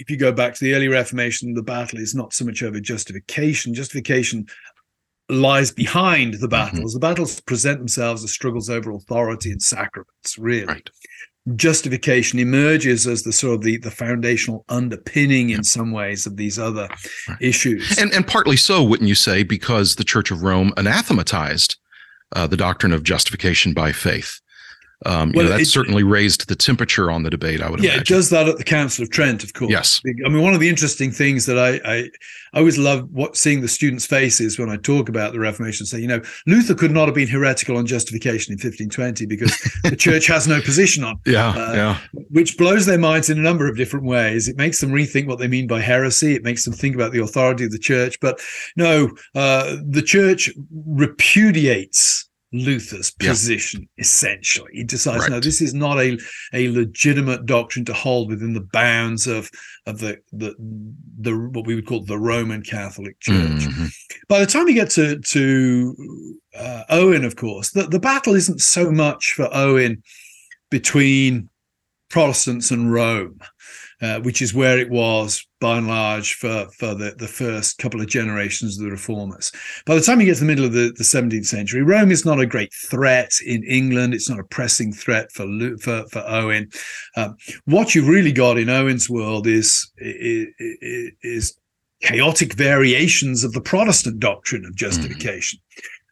if 0.00 0.10
you 0.10 0.16
go 0.16 0.32
back 0.32 0.54
to 0.54 0.64
the 0.64 0.74
early 0.74 0.88
Reformation, 0.88 1.54
the 1.54 1.62
battle 1.62 1.98
is 2.00 2.14
not 2.14 2.32
so 2.32 2.44
much 2.44 2.62
over 2.62 2.80
justification. 2.80 3.74
Justification 3.74 4.46
lies 5.28 5.70
behind 5.70 6.34
the 6.34 6.48
battles. 6.48 6.92
The 6.94 6.98
battles 6.98 7.40
present 7.40 7.78
themselves 7.78 8.24
as 8.24 8.32
struggles 8.32 8.68
over 8.68 8.90
authority 8.90 9.52
and 9.52 9.62
sacraments. 9.62 10.36
Really, 10.38 10.64
right. 10.66 10.90
justification 11.54 12.38
emerges 12.38 13.06
as 13.06 13.22
the 13.22 13.32
sort 13.32 13.54
of 13.54 13.62
the, 13.62 13.76
the 13.78 13.90
foundational 13.90 14.64
underpinning 14.68 15.50
in 15.50 15.62
some 15.62 15.92
ways 15.92 16.26
of 16.26 16.36
these 16.36 16.58
other 16.58 16.88
Right. 17.28 17.38
issues. 17.40 17.96
And 17.98 18.12
and 18.12 18.26
partly 18.26 18.56
so, 18.56 18.82
wouldn't 18.82 19.08
you 19.08 19.14
say, 19.14 19.42
because 19.42 19.94
the 19.96 20.04
Church 20.04 20.30
of 20.30 20.42
Rome 20.42 20.72
anathematized 20.76 21.76
uh, 22.34 22.46
the 22.46 22.56
doctrine 22.56 22.92
of 22.92 23.02
justification 23.02 23.72
by 23.74 23.92
faith. 23.92 24.40
Um, 25.06 25.30
you 25.30 25.36
Well, 25.36 25.44
know, 25.46 25.52
that 25.52 25.60
it- 25.62 25.66
certainly 25.66 26.02
raised 26.02 26.48
the 26.48 26.54
temperature 26.54 27.10
on 27.10 27.22
the 27.22 27.30
debate. 27.30 27.62
I 27.62 27.70
would 27.70 27.82
yeah, 27.82 27.96
it 27.96 28.06
does 28.06 28.28
that 28.30 28.48
at 28.48 28.58
the 28.58 28.64
Council 28.64 29.02
of 29.02 29.10
Trent, 29.10 29.42
of 29.42 29.54
course. 29.54 29.70
Yes. 29.70 30.00
I 30.26 30.28
mean, 30.28 30.42
one 30.42 30.52
of 30.52 30.60
the 30.60 30.68
interesting 30.68 31.10
things 31.10 31.46
that 31.46 31.58
I, 31.58 31.80
I, 31.90 31.96
I 32.52 32.58
always 32.58 32.76
love 32.76 33.08
what 33.10 33.34
seeing 33.36 33.62
the 33.62 33.68
students' 33.68 34.04
faces 34.04 34.58
when 34.58 34.68
I 34.68 34.76
talk 34.76 35.08
about 35.08 35.32
the 35.32 35.38
Reformation. 35.38 35.86
Say, 35.86 36.00
you 36.00 36.06
know, 36.06 36.20
Luther 36.46 36.74
could 36.74 36.90
not 36.90 37.06
have 37.06 37.14
been 37.14 37.28
heretical 37.28 37.78
on 37.78 37.86
justification 37.86 38.52
in 38.52 38.56
1520 38.58 39.24
because 39.26 39.56
the 39.84 39.96
church 39.98 40.26
has 40.26 40.46
no 40.46 40.60
position 40.60 41.02
on, 41.02 41.16
Yeah, 41.24 41.48
Uh, 41.50 41.72
yeah, 41.74 41.98
which 42.30 42.58
blows 42.58 42.84
their 42.84 42.98
minds 42.98 43.30
in 43.30 43.38
a 43.38 43.42
number 43.42 43.68
of 43.68 43.76
different 43.78 44.04
ways. 44.04 44.48
It 44.48 44.56
makes 44.58 44.80
them 44.80 44.90
rethink 44.90 45.26
what 45.26 45.38
they 45.38 45.48
mean 45.48 45.66
by 45.66 45.80
heresy. 45.80 46.34
It 46.34 46.42
makes 46.44 46.64
them 46.64 46.74
think 46.74 46.94
about 46.94 47.12
the 47.12 47.22
authority 47.22 47.64
of 47.64 47.70
the 47.70 47.78
church. 47.78 48.18
But 48.20 48.40
no, 48.76 49.10
uh, 49.34 49.76
the 49.88 50.02
church 50.02 50.50
repudiates 50.86 52.26
Luther's 52.52 53.12
Yeah. 53.20 53.30
position 53.30 53.88
essentially. 53.98 54.70
He 54.72 54.84
decides, 54.84 55.28
no, 55.28 55.38
this 55.38 55.62
is 55.62 55.72
not 55.72 55.98
a, 56.00 56.18
a 56.52 56.68
legitimate 56.70 57.46
doctrine 57.46 57.84
to 57.84 57.92
hold 57.92 58.28
within 58.28 58.54
the 58.54 58.66
bounds 58.72 59.26
of 59.28 59.48
of 59.86 60.00
the 60.00 60.18
the 60.32 60.54
the 61.20 61.36
what 61.52 61.66
we 61.66 61.74
would 61.76 61.86
call 61.86 62.04
the 62.04 62.18
Roman 62.18 62.62
Catholic 62.62 63.18
Church. 63.20 63.36
Mhm. 63.36 63.92
By 64.28 64.40
the 64.40 64.46
time 64.46 64.66
you 64.68 64.74
get 64.74 64.90
to 64.90 65.18
to 65.20 66.36
uh, 66.56 66.82
Owen, 66.88 67.24
of 67.24 67.36
course, 67.36 67.70
the, 67.70 67.84
the 67.84 68.00
battle 68.00 68.34
isn't 68.34 68.60
so 68.60 68.90
much 68.90 69.32
for 69.36 69.48
Owen 69.52 70.02
between 70.70 71.48
Protestants 72.08 72.70
and 72.72 72.92
Rome, 72.92 73.38
uh, 74.02 74.20
which 74.20 74.42
is 74.42 74.52
where 74.52 74.76
it 74.78 74.90
was 74.90 75.46
by 75.60 75.78
and 75.78 75.88
large 75.88 76.34
for 76.34 76.66
for 76.78 76.94
the, 76.94 77.14
the 77.18 77.28
first 77.28 77.78
couple 77.78 78.00
of 78.00 78.06
generations 78.06 78.78
of 78.78 78.84
the 78.84 78.90
reformers. 78.90 79.52
By 79.86 79.94
the 79.94 80.00
time 80.00 80.20
you 80.20 80.26
get 80.26 80.34
to 80.34 80.40
the 80.40 80.46
middle 80.46 80.64
of 80.64 80.72
the, 80.72 80.92
the 80.96 81.04
17th 81.04 81.46
century, 81.46 81.82
Rome 81.82 82.10
is 82.10 82.24
not 82.24 82.40
a 82.40 82.46
great 82.46 82.72
threat 82.72 83.32
in 83.44 83.62
England. 83.64 84.14
It's 84.14 84.30
not 84.30 84.40
a 84.40 84.44
pressing 84.44 84.92
threat 84.92 85.30
for 85.32 85.46
for, 85.80 86.04
for 86.08 86.24
Owen. 86.26 86.70
Um, 87.16 87.36
what 87.66 87.94
you've 87.94 88.08
really 88.08 88.32
got 88.32 88.58
in 88.58 88.68
Owen's 88.68 89.10
world 89.10 89.46
is, 89.46 89.90
is, 89.98 90.48
is 91.22 91.56
chaotic 92.00 92.54
variations 92.54 93.44
of 93.44 93.52
the 93.52 93.60
Protestant 93.60 94.20
doctrine 94.20 94.64
of 94.64 94.74
justification. 94.74 95.58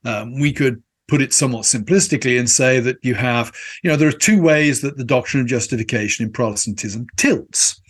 Mm-hmm. 0.05 0.09
Um, 0.09 0.41
we 0.41 0.53
could 0.53 0.83
put 1.09 1.23
it 1.23 1.33
somewhat 1.33 1.63
simplistically 1.63 2.39
and 2.39 2.49
say 2.49 2.81
that 2.81 2.99
you 3.03 3.15
have, 3.15 3.51
you 3.83 3.91
know, 3.91 3.97
there 3.97 4.09
are 4.09 4.13
two 4.13 4.41
ways 4.41 4.83
that 4.83 4.99
the 4.99 5.05
doctrine 5.05 5.41
of 5.41 5.49
justification 5.49 6.27
in 6.27 6.33
Protestantism 6.33 7.07
tilts. 7.17 7.81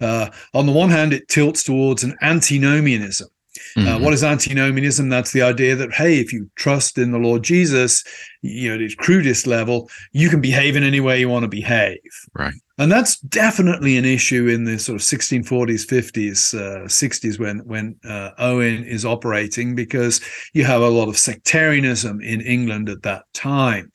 Uh, 0.00 0.30
on 0.54 0.66
the 0.66 0.72
one 0.72 0.90
hand, 0.90 1.12
it 1.12 1.28
tilts 1.28 1.64
towards 1.64 2.04
an 2.04 2.16
antinomianism. 2.22 3.28
Uh, 3.76 3.80
mm-hmm. 3.80 3.88
Uh, 3.88 3.98
what 3.98 4.14
is 4.14 4.24
antinomianism? 4.24 5.08
That's 5.08 5.32
the 5.32 5.42
idea 5.42 5.74
that 5.76 5.92
hey, 5.92 6.18
if 6.18 6.32
you 6.32 6.50
trust 6.56 6.98
in 6.98 7.12
the 7.12 7.18
Lord 7.18 7.42
Jesus, 7.42 8.04
you 8.42 8.68
know, 8.68 8.76
at 8.76 8.80
its 8.80 8.94
crudest 8.94 9.46
level, 9.46 9.90
you 10.12 10.28
can 10.28 10.40
behave 10.40 10.76
in 10.76 10.82
any 10.82 11.00
way 11.00 11.20
you 11.20 11.28
want 11.28 11.44
to 11.44 11.48
behave. 11.48 11.98
Right. 12.34 12.54
And 12.78 12.92
that's 12.92 13.18
definitely 13.20 13.96
an 13.96 14.04
issue 14.04 14.46
in 14.46 14.64
the 14.64 14.78
sort 14.78 14.96
of 14.96 15.02
1640s, 15.02 15.84
50s, 15.86 16.54
uh, 16.54 16.84
60s 16.84 17.38
when 17.38 17.58
when 17.60 17.96
uh, 18.08 18.30
Owen 18.38 18.84
is 18.84 19.04
operating 19.04 19.74
because 19.74 20.20
you 20.54 20.64
have 20.64 20.82
a 20.82 20.88
lot 20.88 21.08
of 21.08 21.18
sectarianism 21.18 22.20
in 22.20 22.40
England 22.40 22.88
at 22.88 23.02
that 23.02 23.24
time. 23.34 23.90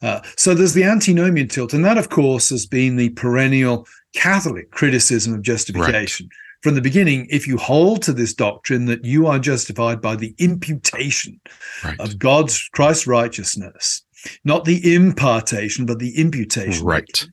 Uh, 0.00 0.20
so 0.36 0.54
there's 0.54 0.74
the 0.74 0.84
antinomian 0.84 1.48
tilt, 1.48 1.74
and 1.74 1.84
that, 1.84 1.98
of 1.98 2.08
course, 2.08 2.50
has 2.50 2.66
been 2.66 2.94
the 2.94 3.10
perennial 3.10 3.84
Catholic 4.14 4.70
criticism 4.70 5.34
of 5.34 5.42
justification. 5.42 6.26
Right 6.26 6.36
from 6.62 6.74
the 6.74 6.80
beginning, 6.80 7.26
if 7.30 7.46
you 7.46 7.56
hold 7.56 8.02
to 8.02 8.12
this 8.12 8.34
doctrine 8.34 8.86
that 8.86 9.04
you 9.04 9.26
are 9.26 9.38
justified 9.38 10.00
by 10.00 10.16
the 10.16 10.34
imputation 10.38 11.40
right. 11.84 11.98
of 12.00 12.18
God's 12.18 12.68
Christ's 12.72 13.06
righteousness, 13.06 14.02
not 14.44 14.64
the 14.64 14.94
impartation, 14.94 15.86
but 15.86 16.00
the 16.00 16.18
imputation. 16.18 16.84
Right. 16.84 17.26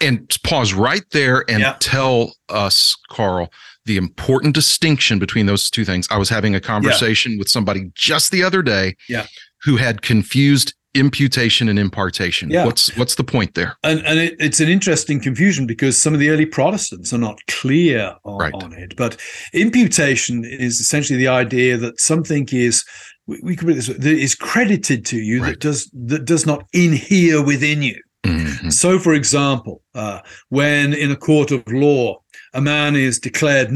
And, 0.00 0.20
and, 0.20 0.36
pause 0.44 0.72
right 0.72 1.02
there 1.10 1.44
and 1.48 1.60
yeah. 1.60 1.76
tell 1.80 2.34
us, 2.48 2.96
Carl, 3.10 3.50
the 3.84 3.96
important 3.96 4.54
distinction 4.54 5.18
between 5.18 5.46
those 5.46 5.68
two 5.68 5.84
things. 5.84 6.06
I 6.10 6.18
was 6.18 6.28
having 6.28 6.54
a 6.54 6.60
conversation 6.60 7.32
yeah. 7.32 7.38
with 7.38 7.48
somebody 7.48 7.90
just 7.94 8.30
the 8.30 8.44
other 8.44 8.62
day 8.62 8.94
yeah. 9.08 9.26
who 9.64 9.76
had 9.76 10.02
confused 10.02 10.74
imputation 10.98 11.68
and 11.68 11.78
impartation. 11.78 12.50
Yeah. 12.50 12.64
What's 12.64 12.96
what's 12.96 13.14
the 13.14 13.24
point 13.24 13.54
there? 13.54 13.76
And 13.82 14.04
and 14.06 14.18
it, 14.18 14.36
it's 14.38 14.60
an 14.60 14.68
interesting 14.68 15.20
confusion 15.20 15.66
because 15.66 15.96
some 15.96 16.14
of 16.14 16.20
the 16.20 16.30
early 16.30 16.46
Protestants 16.46 17.12
are 17.12 17.18
not 17.18 17.38
clear 17.46 18.14
on, 18.24 18.38
right. 18.38 18.54
on 18.54 18.72
it. 18.72 18.96
But 18.96 19.20
imputation 19.52 20.44
is 20.44 20.80
essentially 20.80 21.18
the 21.18 21.28
idea 21.28 21.76
that 21.76 22.00
something 22.00 22.48
is 22.52 22.84
we, 23.26 23.40
we 23.42 23.56
could 23.56 23.68
put 23.68 23.72
it 23.72 23.76
this 23.76 23.88
way, 23.88 23.94
that 23.94 24.18
is 24.18 24.34
credited 24.34 25.04
to 25.06 25.18
you 25.18 25.42
right. 25.42 25.50
that 25.50 25.60
does 25.60 25.90
that 25.94 26.24
does 26.24 26.46
not 26.46 26.64
inhere 26.72 27.42
within 27.42 27.82
you. 27.82 28.00
Mm-hmm. 28.24 28.70
So, 28.70 28.98
for 28.98 29.14
example, 29.14 29.82
uh, 29.94 30.20
when 30.48 30.92
in 30.92 31.10
a 31.10 31.16
court 31.16 31.50
of 31.50 31.62
law 31.68 32.20
a 32.54 32.60
man 32.60 32.96
is 32.96 33.20
declared 33.20 33.70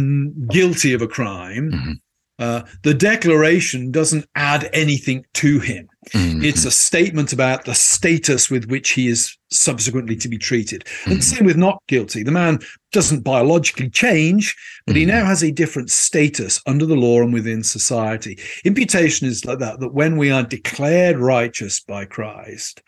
guilty 0.49 0.95
of 0.95 1.03
a 1.03 1.07
crime, 1.07 1.71
mm-hmm. 1.71 1.93
uh, 2.39 2.63
the 2.83 2.95
declaration 2.95 3.91
doesn't 3.91 4.27
add 4.35 4.69
anything 4.73 5.25
to 5.35 5.61
him. 5.61 5.89
Mm-hmm. 6.11 6.45
It's 6.45 6.65
a 6.65 6.71
statement 6.71 7.33
about 7.33 7.65
the 7.65 7.75
status 7.75 8.51
with 8.51 8.69
which 8.69 8.91
he 8.91 9.09
is 9.09 9.37
subsequently 9.51 10.17
to 10.17 10.29
be 10.29 10.39
treated. 10.39 10.85
And 11.05 11.15
mm-hmm. 11.15 11.21
same 11.21 11.47
with 11.47 11.57
not 11.57 11.81
guilty. 11.87 12.23
The 12.23 12.33
man 12.33 12.59
doesn't 12.91 13.23
biologically 13.23 13.89
change, 13.89 14.57
but 14.87 14.93
mm-hmm. 14.93 15.01
he 15.01 15.07
now 15.07 15.25
has 15.25 15.45
a 15.45 15.53
different 15.53 15.91
status 15.91 16.61
under 16.67 16.87
the 16.87 16.97
law 16.97 17.23
and 17.23 17.33
within 17.33 17.63
society. 17.63 18.39
Imputation 18.65 19.29
is 19.29 19.45
like 19.45 19.61
that, 19.61 19.79
that 19.81 19.95
when 19.95 20.17
we 20.17 20.31
are 20.31 20.43
declared 20.43 21.19
righteous 21.19 21.81
by 21.81 22.05
Christ, 22.05 22.83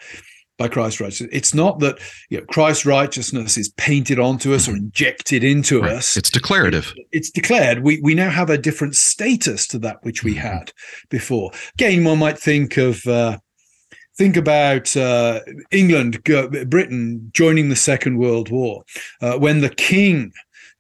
by 0.59 0.69
Christ's 0.69 1.01
righteousness. 1.01 1.31
It's 1.33 1.55
not 1.55 1.81
that 1.81 1.99
you 2.31 2.39
know, 2.39 2.45
Christ's 2.47 2.87
righteousness 2.87 3.57
is 3.57 3.71
painted 3.71 4.19
onto 4.19 4.55
us 4.55 4.69
or 4.69 4.73
mm-hmm. 4.73 4.85
injected 4.85 5.45
into 5.45 5.83
right. 5.83 5.93
us. 5.93 6.17
It's 6.17 6.31
declarative. 6.31 6.93
It, 6.97 7.07
it's 7.13 7.31
declared. 7.31 7.83
We 7.83 8.01
we 8.03 8.15
now 8.15 8.31
have 8.31 8.51
a 8.51 8.59
different 8.59 8.97
status 8.97 9.67
to 9.69 9.79
that 9.81 9.99
which 10.03 10.23
we 10.23 10.33
mm-hmm. 10.33 10.47
had 10.47 10.73
before. 11.11 11.51
Again, 11.75 12.05
one 12.05 12.19
might 12.19 12.39
think 12.39 12.77
of. 12.77 13.05
Uh, 13.07 13.39
think 14.17 14.37
about 14.37 14.97
uh, 14.97 15.41
England, 15.73 16.23
Britain 16.23 17.31
joining 17.35 17.69
the 17.69 17.75
Second 17.75 18.17
World 18.19 18.49
War, 18.49 18.85
uh, 19.21 19.37
when 19.39 19.61
the 19.61 19.71
King 19.71 20.33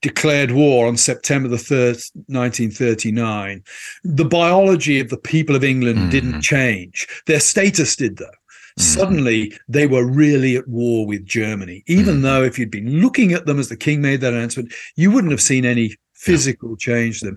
declared 0.05 0.51
war 0.51 0.87
on 0.87 0.99
September 0.99 1.49
the 1.49 1.57
3rd, 1.57 1.97
1939. 2.27 3.65
The 4.05 4.25
biology 4.27 5.01
of 5.01 5.09
the 5.09 5.17
people 5.17 5.57
of 5.57 5.65
England 5.65 5.99
mm-hmm. 5.99 6.11
didn't 6.11 6.43
change. 6.43 7.09
Their 7.27 7.41
status 7.41 7.97
did, 7.97 8.19
though. 8.19 8.27
Mm. 8.79 8.83
Suddenly, 8.83 9.53
they 9.69 9.87
were 9.87 10.05
really 10.05 10.57
at 10.57 10.69
war 10.69 11.07
with 11.07 11.25
Germany, 11.25 11.85
even 11.87 12.17
mm. 12.17 12.23
though 12.23 12.43
if 12.43 12.59
you'd 12.59 12.71
been 12.71 13.01
looking 13.01 13.33
at 13.33 13.47
them 13.47 13.59
as 13.59 13.69
the 13.69 13.77
king 13.77 14.01
made 14.01 14.21
that 14.21 14.33
announcement, 14.33 14.73
you 14.97 15.11
wouldn't 15.11 15.33
have 15.33 15.43
seen 15.43 15.65
any 15.65 15.97
physical 16.15 16.77
change 16.77 17.21
to 17.21 17.27
them. 17.27 17.37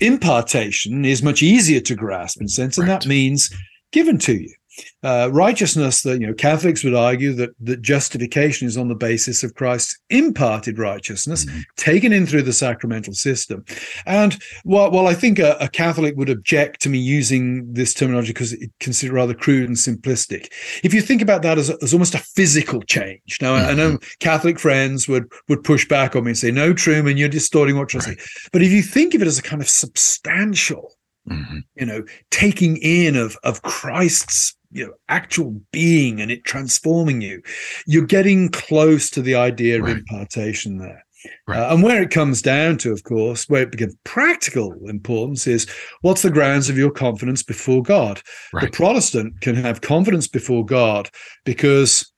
Impartation 0.00 1.04
is 1.04 1.22
much 1.22 1.42
easier 1.42 1.80
to 1.80 1.94
grasp 1.94 2.40
in 2.40 2.48
sense, 2.48 2.76
and 2.76 2.88
right. 2.88 3.00
that 3.00 3.08
means 3.08 3.50
given 3.92 4.18
to 4.18 4.34
you 4.34 4.52
uh, 5.02 5.28
righteousness 5.32 6.02
that 6.02 6.20
you 6.20 6.26
know 6.26 6.34
Catholics 6.34 6.82
would 6.84 6.94
argue 6.94 7.32
that 7.34 7.50
that 7.60 7.82
justification 7.82 8.66
is 8.66 8.76
on 8.76 8.88
the 8.88 8.94
basis 8.94 9.42
of 9.42 9.54
Christ's 9.54 9.98
imparted 10.10 10.78
righteousness 10.78 11.44
mm-hmm. 11.44 11.60
taken 11.76 12.12
in 12.12 12.26
through 12.26 12.42
the 12.42 12.52
sacramental 12.52 13.14
system. 13.14 13.64
And 14.06 14.38
while, 14.64 14.90
while 14.90 15.06
I 15.06 15.14
think 15.14 15.38
a, 15.38 15.56
a, 15.60 15.68
Catholic 15.68 16.16
would 16.16 16.30
object 16.30 16.80
to 16.82 16.88
me 16.88 16.98
using 16.98 17.72
this 17.72 17.92
terminology 17.92 18.32
because 18.32 18.52
it 18.52 18.70
considered 18.80 19.14
rather 19.14 19.34
crude 19.34 19.68
and 19.68 19.76
simplistic, 19.76 20.52
if 20.82 20.94
you 20.94 21.00
think 21.00 21.20
about 21.22 21.42
that 21.42 21.58
as, 21.58 21.70
as 21.70 21.92
almost 21.92 22.14
a 22.14 22.18
physical 22.18 22.82
change, 22.82 23.38
now 23.40 23.56
mm-hmm. 23.56 23.70
I 23.70 23.74
know 23.74 23.98
Catholic 24.20 24.58
friends 24.58 25.08
would 25.08 25.30
would 25.48 25.62
push 25.64 25.86
back 25.86 26.16
on 26.16 26.24
me 26.24 26.30
and 26.30 26.38
say, 26.38 26.50
"No, 26.50 26.72
Trueman, 26.72 27.18
you're 27.18 27.28
distorting 27.28 27.76
what 27.76 27.92
you're 27.92 28.00
right. 28.00 28.18
saying." 28.18 28.48
But 28.52 28.62
if 28.62 28.72
you 28.72 28.82
think 28.82 29.14
of 29.14 29.22
it 29.22 29.28
as 29.28 29.38
a 29.38 29.42
kind 29.42 29.62
of 29.62 29.68
substantial 29.68 30.92
Mm-hmm. 31.26 31.60
you 31.76 31.86
know 31.86 32.04
taking 32.30 32.76
in 32.76 33.16
of 33.16 33.34
of 33.44 33.62
christ's 33.62 34.54
you 34.74 34.84
know 34.84 34.92
actual 35.08 35.58
being 35.70 36.20
and 36.20 36.30
it 36.30 36.44
transforming 36.44 37.22
you 37.22 37.40
you're 37.86 38.04
getting 38.04 38.48
close 38.50 39.08
to 39.08 39.22
the 39.22 39.34
idea 39.34 39.80
right. 39.80 39.92
of 39.92 39.98
impartation 39.98 40.78
there 40.78 41.04
right. 41.46 41.58
uh, 41.58 41.72
and 41.72 41.82
where 41.82 42.02
it 42.02 42.10
comes 42.10 42.42
down 42.42 42.76
to 42.76 42.92
of 42.92 43.02
course 43.04 43.48
where 43.48 43.62
it 43.62 43.70
becomes 43.70 43.96
practical 44.04 44.76
importance 44.88 45.46
is 45.46 45.66
what's 46.02 46.22
the 46.22 46.30
grounds 46.30 46.68
of 46.68 46.76
your 46.76 46.90
confidence 46.90 47.42
before 47.42 47.82
god 47.82 48.20
right. 48.52 48.64
the 48.64 48.76
protestant 48.76 49.40
can 49.40 49.54
have 49.54 49.80
confidence 49.80 50.28
before 50.28 50.66
god 50.66 51.08
because 51.44 52.10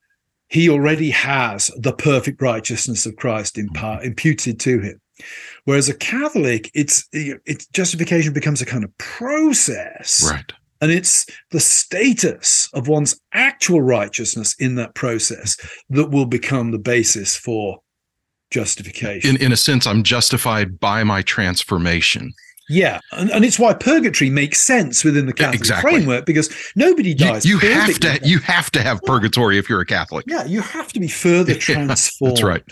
he 0.49 0.69
already 0.69 1.11
has 1.11 1.69
the 1.77 1.93
perfect 1.93 2.41
righteousness 2.41 3.05
of 3.05 3.15
christ 3.15 3.55
impa- 3.55 3.75
mm-hmm. 3.75 4.05
imputed 4.05 4.59
to 4.59 4.79
him 4.79 4.99
whereas 5.65 5.87
a 5.87 5.95
catholic 5.95 6.71
it's 6.73 7.07
it's 7.13 7.67
justification 7.67 8.33
becomes 8.33 8.61
a 8.61 8.65
kind 8.65 8.83
of 8.83 8.97
process 8.97 10.27
right 10.29 10.53
and 10.81 10.91
it's 10.91 11.25
the 11.51 11.59
status 11.59 12.69
of 12.73 12.87
one's 12.87 13.19
actual 13.33 13.81
righteousness 13.81 14.55
in 14.59 14.75
that 14.75 14.95
process 14.95 15.57
that 15.89 16.11
will 16.11 16.25
become 16.25 16.71
the 16.71 16.79
basis 16.79 17.35
for 17.35 17.79
justification. 18.51 19.35
In, 19.35 19.41
in 19.41 19.51
a 19.51 19.57
sense, 19.57 19.87
I'm 19.87 20.03
justified 20.03 20.79
by 20.79 21.03
my 21.03 21.21
transformation. 21.21 22.33
Yeah, 22.69 22.99
and, 23.13 23.29
and 23.31 23.45
it's 23.45 23.57
why 23.57 23.73
purgatory 23.73 24.29
makes 24.29 24.59
sense 24.59 25.03
within 25.03 25.25
the 25.25 25.33
Catholic 25.33 25.61
exactly. 25.61 25.91
framework 25.91 26.25
because 26.25 26.53
nobody 26.75 27.13
dies. 27.13 27.45
You, 27.45 27.59
you 27.61 27.69
have 27.69 27.99
to 27.99 28.19
you 28.23 28.39
have 28.39 28.69
to 28.71 28.81
have 28.81 29.01
purgatory 29.03 29.57
if 29.57 29.69
you're 29.69 29.79
a 29.79 29.85
Catholic. 29.85 30.25
Yeah, 30.27 30.43
you 30.43 30.61
have 30.61 30.91
to 30.93 30.99
be 30.99 31.07
further 31.07 31.55
transformed. 31.59 32.35
That's 32.35 32.43
right. 32.43 32.63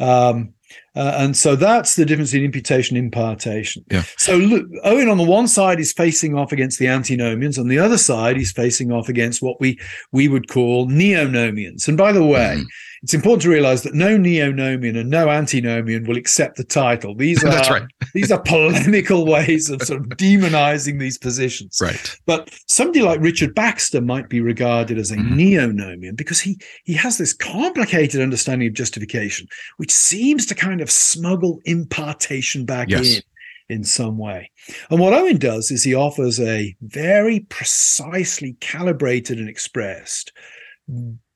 Um, 0.00 0.54
uh, 0.96 1.14
and 1.18 1.36
so 1.36 1.54
that's 1.54 1.94
the 1.94 2.06
difference 2.06 2.32
in 2.32 2.42
imputation 2.42 2.96
and 2.96 3.06
impartation. 3.06 3.84
Yeah. 3.90 4.04
So 4.16 4.36
look, 4.36 4.66
Owen 4.84 5.08
on 5.08 5.18
the 5.18 5.24
one 5.24 5.46
side 5.46 5.78
is 5.78 5.92
facing 5.92 6.36
off 6.36 6.52
against 6.52 6.78
the 6.78 6.88
antinomians, 6.88 7.58
on 7.58 7.68
the 7.68 7.78
other 7.78 7.98
side 7.98 8.36
he's 8.36 8.52
facing 8.52 8.90
off 8.90 9.08
against 9.08 9.42
what 9.42 9.60
we 9.60 9.78
we 10.12 10.28
would 10.28 10.48
call 10.48 10.88
neonomians. 10.88 11.86
And 11.86 11.96
by 11.96 12.12
the 12.12 12.24
way, 12.24 12.56
mm-hmm 12.56 12.66
it's 13.02 13.14
important 13.14 13.42
to 13.42 13.50
realize 13.50 13.82
that 13.82 13.94
no 13.94 14.16
neonomian 14.18 14.98
and 14.98 15.10
no 15.10 15.28
antinomian 15.28 16.04
will 16.04 16.16
accept 16.16 16.56
the 16.56 16.64
title. 16.64 17.14
These 17.14 17.44
are 17.44 17.50
right. 17.50 17.82
these 18.14 18.32
are 18.32 18.42
polemical 18.42 19.26
ways 19.26 19.70
of 19.70 19.82
sort 19.82 20.00
of 20.00 20.08
demonizing 20.18 20.98
these 20.98 21.18
positions. 21.18 21.78
Right. 21.80 22.16
But 22.26 22.50
somebody 22.66 23.02
like 23.02 23.20
Richard 23.20 23.54
Baxter 23.54 24.00
might 24.00 24.28
be 24.28 24.40
regarded 24.40 24.98
as 24.98 25.10
a 25.10 25.16
mm-hmm. 25.16 25.34
neonomian 25.34 26.16
because 26.16 26.40
he 26.40 26.58
he 26.84 26.94
has 26.94 27.18
this 27.18 27.32
complicated 27.32 28.20
understanding 28.20 28.68
of 28.68 28.74
justification, 28.74 29.46
which 29.76 29.92
seems 29.92 30.46
to 30.46 30.54
kind 30.66 30.80
of 30.80 30.90
smuggle 30.90 31.60
impartation 31.64 32.64
back 32.64 32.90
yes. 32.90 33.16
in 33.16 33.22
in 33.68 33.82
some 33.84 34.16
way. 34.16 34.50
And 34.90 35.00
what 35.00 35.12
Owen 35.12 35.38
does 35.38 35.72
is 35.72 35.82
he 35.82 35.94
offers 35.94 36.38
a 36.38 36.76
very 36.82 37.40
precisely 37.40 38.56
calibrated 38.60 39.38
and 39.38 39.48
expressed 39.48 40.32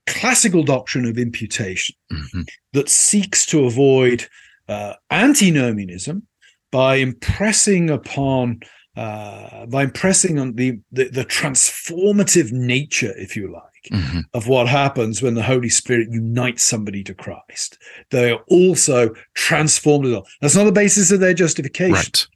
classical 0.07 0.63
doctrine 0.63 1.07
of 1.07 1.19
imputation 1.19 1.97
mm-hmm. 2.13 2.43
that 2.73 2.89
seeks 2.89 3.45
to 3.47 3.65
avoid 3.65 4.29
uh, 4.69 4.95
antinomianism 5.11 6.27
by 6.71 6.97
impressing 6.97 7.91
upon 7.91 8.61
uh, 9.01 9.65
by 9.65 9.85
impressing 9.85 10.39
on 10.39 10.53
the, 10.57 10.79
the, 10.93 11.09
the 11.09 11.25
transformative 11.25 12.53
nature, 12.53 13.15
if 13.17 13.35
you 13.35 13.51
like, 13.51 13.89
mm-hmm. 13.91 14.21
of 14.35 14.47
what 14.47 14.69
happens 14.69 15.23
when 15.23 15.35
the 15.35 15.43
Holy 15.43 15.71
Spirit 15.71 16.09
unites 16.11 16.63
somebody 16.63 17.03
to 17.05 17.15
Christ. 17.15 17.79
They 18.11 18.31
are 18.31 18.41
also 18.49 19.15
transformed. 19.33 20.23
That's 20.43 20.55
not 20.55 20.65
the 20.65 20.73
basis 20.73 21.11
of 21.11 21.21
their 21.21 21.33
justification, 21.33 21.95
right. 21.95 22.27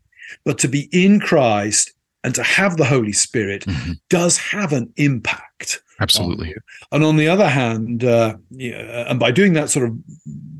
but 0.46 0.58
to 0.60 0.68
be 0.68 0.88
in 0.90 1.20
Christ 1.20 1.92
and 2.22 2.34
to 2.34 2.42
have 2.42 2.78
the 2.78 2.86
Holy 2.86 3.12
Spirit 3.12 3.66
mm-hmm. 3.66 3.92
does 4.08 4.38
have 4.38 4.72
an 4.72 4.90
impact. 4.96 5.82
Absolutely. 6.00 6.54
On 6.92 7.02
and 7.02 7.04
on 7.04 7.16
the 7.18 7.28
other 7.28 7.48
hand, 7.48 8.04
uh, 8.04 8.36
and 8.58 9.20
by 9.20 9.30
doing 9.30 9.52
that, 9.52 9.68
sort 9.68 9.86
of 9.86 9.94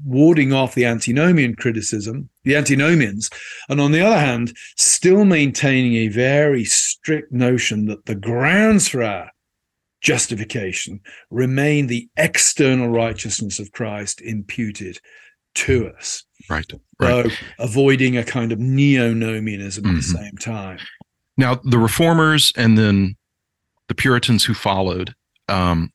warding 0.05 0.53
off 0.53 0.75
the 0.75 0.85
antinomian 0.85 1.55
criticism, 1.55 2.29
the 2.45 2.55
antinomians, 2.57 3.31
and 3.69 3.81
on 3.81 3.93
the 3.93 4.01
other 4.01 4.19
hand, 4.19 4.57
still 4.77 5.25
maintaining 5.25 5.95
a 5.95 6.09
very 6.09 6.65
strict 6.65 7.33
notion 7.33 7.87
that 7.87 8.07
the 8.07 8.15
grounds 8.15 8.89
for 8.89 9.03
our 9.03 9.31
justification 10.03 11.01
remain 11.31 11.87
the 11.87 12.09
external 12.17 12.89
righteousness 12.89 13.59
of 13.59 13.73
Christ 13.73 14.21
imputed 14.21 15.01
to 15.55 15.89
us. 15.97 16.25
Right. 16.51 16.71
right. 17.01 17.31
So 17.31 17.37
avoiding 17.59 18.17
a 18.19 18.25
kind 18.25 18.53
of 18.53 18.59
neo-nomianism 18.59 19.83
mm-hmm. 19.83 19.97
at 19.97 20.03
the 20.03 20.07
mm-hmm. 20.07 20.17
same 20.17 20.37
time. 20.37 20.79
Now, 21.37 21.61
the 21.65 21.79
reformers 21.79 22.53
and 22.57 22.77
then 22.77 23.17
the 23.89 23.95
Puritans 23.95 24.45
who 24.45 24.53
followed, 24.53 25.15
um, 25.49 25.91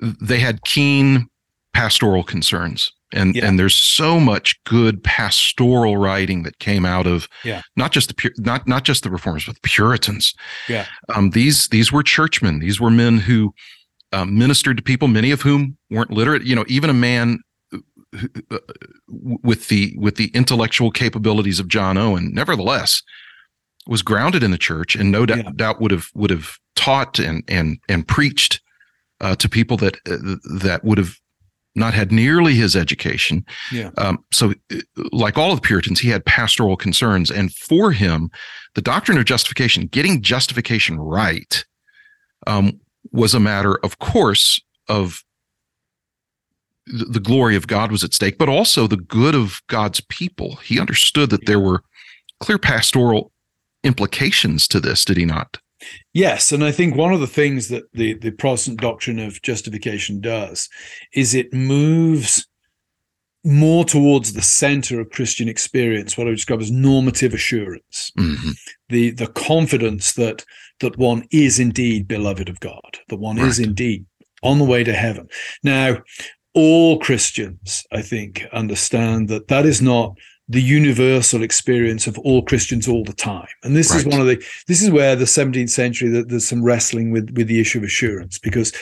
they 0.00 0.38
had 0.38 0.62
keen 0.62 1.29
pastoral 1.72 2.24
concerns 2.24 2.92
and 3.12 3.34
yeah. 3.34 3.46
and 3.46 3.58
there's 3.58 3.74
so 3.74 4.20
much 4.20 4.62
good 4.64 5.02
pastoral 5.02 5.96
writing 5.96 6.42
that 6.44 6.58
came 6.58 6.84
out 6.84 7.06
of 7.06 7.28
yeah. 7.44 7.62
not 7.76 7.92
just 7.92 8.08
the 8.08 8.30
not 8.38 8.66
not 8.68 8.84
just 8.84 9.02
the 9.02 9.10
reformers 9.10 9.44
but 9.44 9.54
the 9.54 9.68
Puritans. 9.68 10.34
Yeah, 10.68 10.86
um, 11.14 11.30
these 11.30 11.68
these 11.68 11.92
were 11.92 12.02
churchmen. 12.02 12.60
These 12.60 12.80
were 12.80 12.90
men 12.90 13.18
who 13.18 13.52
um, 14.12 14.38
ministered 14.38 14.76
to 14.76 14.82
people, 14.82 15.08
many 15.08 15.30
of 15.30 15.42
whom 15.42 15.76
weren't 15.90 16.10
literate. 16.10 16.44
You 16.44 16.54
know, 16.54 16.64
even 16.68 16.90
a 16.90 16.94
man 16.94 17.40
who, 18.12 18.28
uh, 18.50 18.58
with 19.16 19.68
the 19.68 19.94
with 19.96 20.16
the 20.16 20.28
intellectual 20.28 20.90
capabilities 20.90 21.60
of 21.60 21.68
John 21.68 21.98
Owen, 21.98 22.32
nevertheless, 22.32 23.02
was 23.86 24.02
grounded 24.02 24.42
in 24.42 24.50
the 24.50 24.58
church 24.58 24.94
and 24.94 25.10
no 25.10 25.26
doubt, 25.26 25.44
yeah. 25.44 25.50
doubt 25.56 25.80
would 25.80 25.90
have 25.90 26.08
would 26.14 26.30
have 26.30 26.58
taught 26.76 27.18
and 27.18 27.42
and 27.48 27.78
and 27.88 28.06
preached 28.06 28.60
uh, 29.20 29.34
to 29.36 29.48
people 29.48 29.76
that 29.78 29.96
uh, 30.08 30.36
that 30.60 30.84
would 30.84 30.98
have 30.98 31.16
not 31.74 31.94
had 31.94 32.10
nearly 32.10 32.54
his 32.54 32.74
education. 32.74 33.44
Yeah. 33.70 33.90
Um, 33.96 34.24
so, 34.32 34.54
like 35.12 35.38
all 35.38 35.52
of 35.52 35.60
the 35.60 35.66
Puritans, 35.66 36.00
he 36.00 36.08
had 36.08 36.24
pastoral 36.24 36.76
concerns, 36.76 37.30
and 37.30 37.52
for 37.54 37.92
him, 37.92 38.30
the 38.74 38.82
doctrine 38.82 39.18
of 39.18 39.24
justification, 39.24 39.86
getting 39.86 40.22
justification 40.22 40.98
right, 40.98 41.64
um, 42.46 42.80
was 43.12 43.34
a 43.34 43.40
matter, 43.40 43.78
of 43.84 43.98
course, 43.98 44.60
of 44.88 45.24
the 46.86 47.20
glory 47.20 47.56
of 47.56 47.66
God 47.66 47.92
was 47.92 48.02
at 48.02 48.14
stake, 48.14 48.38
but 48.38 48.48
also 48.48 48.86
the 48.86 48.96
good 48.96 49.34
of 49.34 49.60
God's 49.68 50.00
people. 50.00 50.56
He 50.56 50.80
understood 50.80 51.30
that 51.30 51.46
there 51.46 51.60
were 51.60 51.82
clear 52.40 52.58
pastoral 52.58 53.32
implications 53.84 54.66
to 54.68 54.80
this, 54.80 55.04
did 55.04 55.16
he 55.16 55.24
not? 55.24 55.58
Yes, 56.12 56.52
and 56.52 56.64
I 56.64 56.72
think 56.72 56.96
one 56.96 57.12
of 57.12 57.20
the 57.20 57.26
things 57.26 57.68
that 57.68 57.84
the 57.92 58.14
the 58.14 58.30
Protestant 58.30 58.80
doctrine 58.80 59.18
of 59.18 59.42
justification 59.42 60.20
does 60.20 60.68
is 61.14 61.34
it 61.34 61.52
moves 61.52 62.46
more 63.42 63.84
towards 63.84 64.34
the 64.34 64.42
center 64.42 65.00
of 65.00 65.10
Christian 65.10 65.48
experience, 65.48 66.16
what 66.16 66.26
I 66.26 66.30
would 66.30 66.36
describe 66.36 66.60
as 66.60 66.70
normative 66.70 67.32
assurance, 67.32 68.12
mm-hmm. 68.18 68.50
the 68.88 69.10
the 69.10 69.28
confidence 69.28 70.12
that 70.14 70.44
that 70.80 70.98
one 70.98 71.26
is 71.30 71.58
indeed 71.58 72.08
beloved 72.08 72.48
of 72.48 72.60
God, 72.60 72.98
that 73.08 73.18
one 73.18 73.36
right. 73.36 73.46
is 73.46 73.58
indeed 73.58 74.04
on 74.42 74.58
the 74.58 74.64
way 74.64 74.84
to 74.84 74.92
heaven. 74.92 75.28
Now, 75.62 75.98
all 76.54 76.98
Christians, 76.98 77.84
I 77.92 78.02
think, 78.02 78.44
understand 78.52 79.28
that 79.28 79.48
that 79.48 79.66
is 79.66 79.80
not 79.80 80.16
the 80.50 80.60
universal 80.60 81.44
experience 81.44 82.08
of 82.08 82.18
all 82.18 82.42
Christians 82.42 82.88
all 82.88 83.04
the 83.04 83.12
time. 83.12 83.46
And 83.62 83.76
this 83.76 83.92
right. 83.92 84.00
is 84.00 84.06
one 84.06 84.20
of 84.20 84.26
the 84.26 84.44
this 84.66 84.82
is 84.82 84.90
where 84.90 85.14
the 85.14 85.24
17th 85.24 85.70
century 85.70 86.08
that 86.08 86.28
there's 86.28 86.48
some 86.48 86.64
wrestling 86.64 87.12
with 87.12 87.30
with 87.36 87.46
the 87.46 87.60
issue 87.60 87.78
of 87.78 87.84
assurance 87.84 88.36
because 88.36 88.72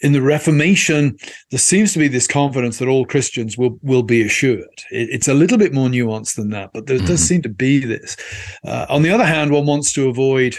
in 0.00 0.12
the 0.12 0.20
Reformation 0.20 1.16
there 1.50 1.60
seems 1.60 1.92
to 1.92 2.00
be 2.00 2.08
this 2.08 2.26
confidence 2.26 2.78
that 2.78 2.88
all 2.88 3.06
Christians 3.06 3.56
will 3.56 3.78
will 3.82 4.02
be 4.02 4.20
assured. 4.20 4.82
It, 4.90 5.10
it's 5.10 5.28
a 5.28 5.34
little 5.34 5.58
bit 5.58 5.72
more 5.72 5.88
nuanced 5.88 6.34
than 6.34 6.50
that, 6.50 6.70
but 6.74 6.86
there 6.86 6.98
mm-hmm. 6.98 7.06
does 7.06 7.22
seem 7.22 7.40
to 7.42 7.48
be 7.48 7.78
this. 7.78 8.16
Uh, 8.64 8.86
on 8.88 9.02
the 9.02 9.10
other 9.10 9.24
hand, 9.24 9.52
one 9.52 9.66
wants 9.66 9.92
to 9.92 10.08
avoid 10.08 10.58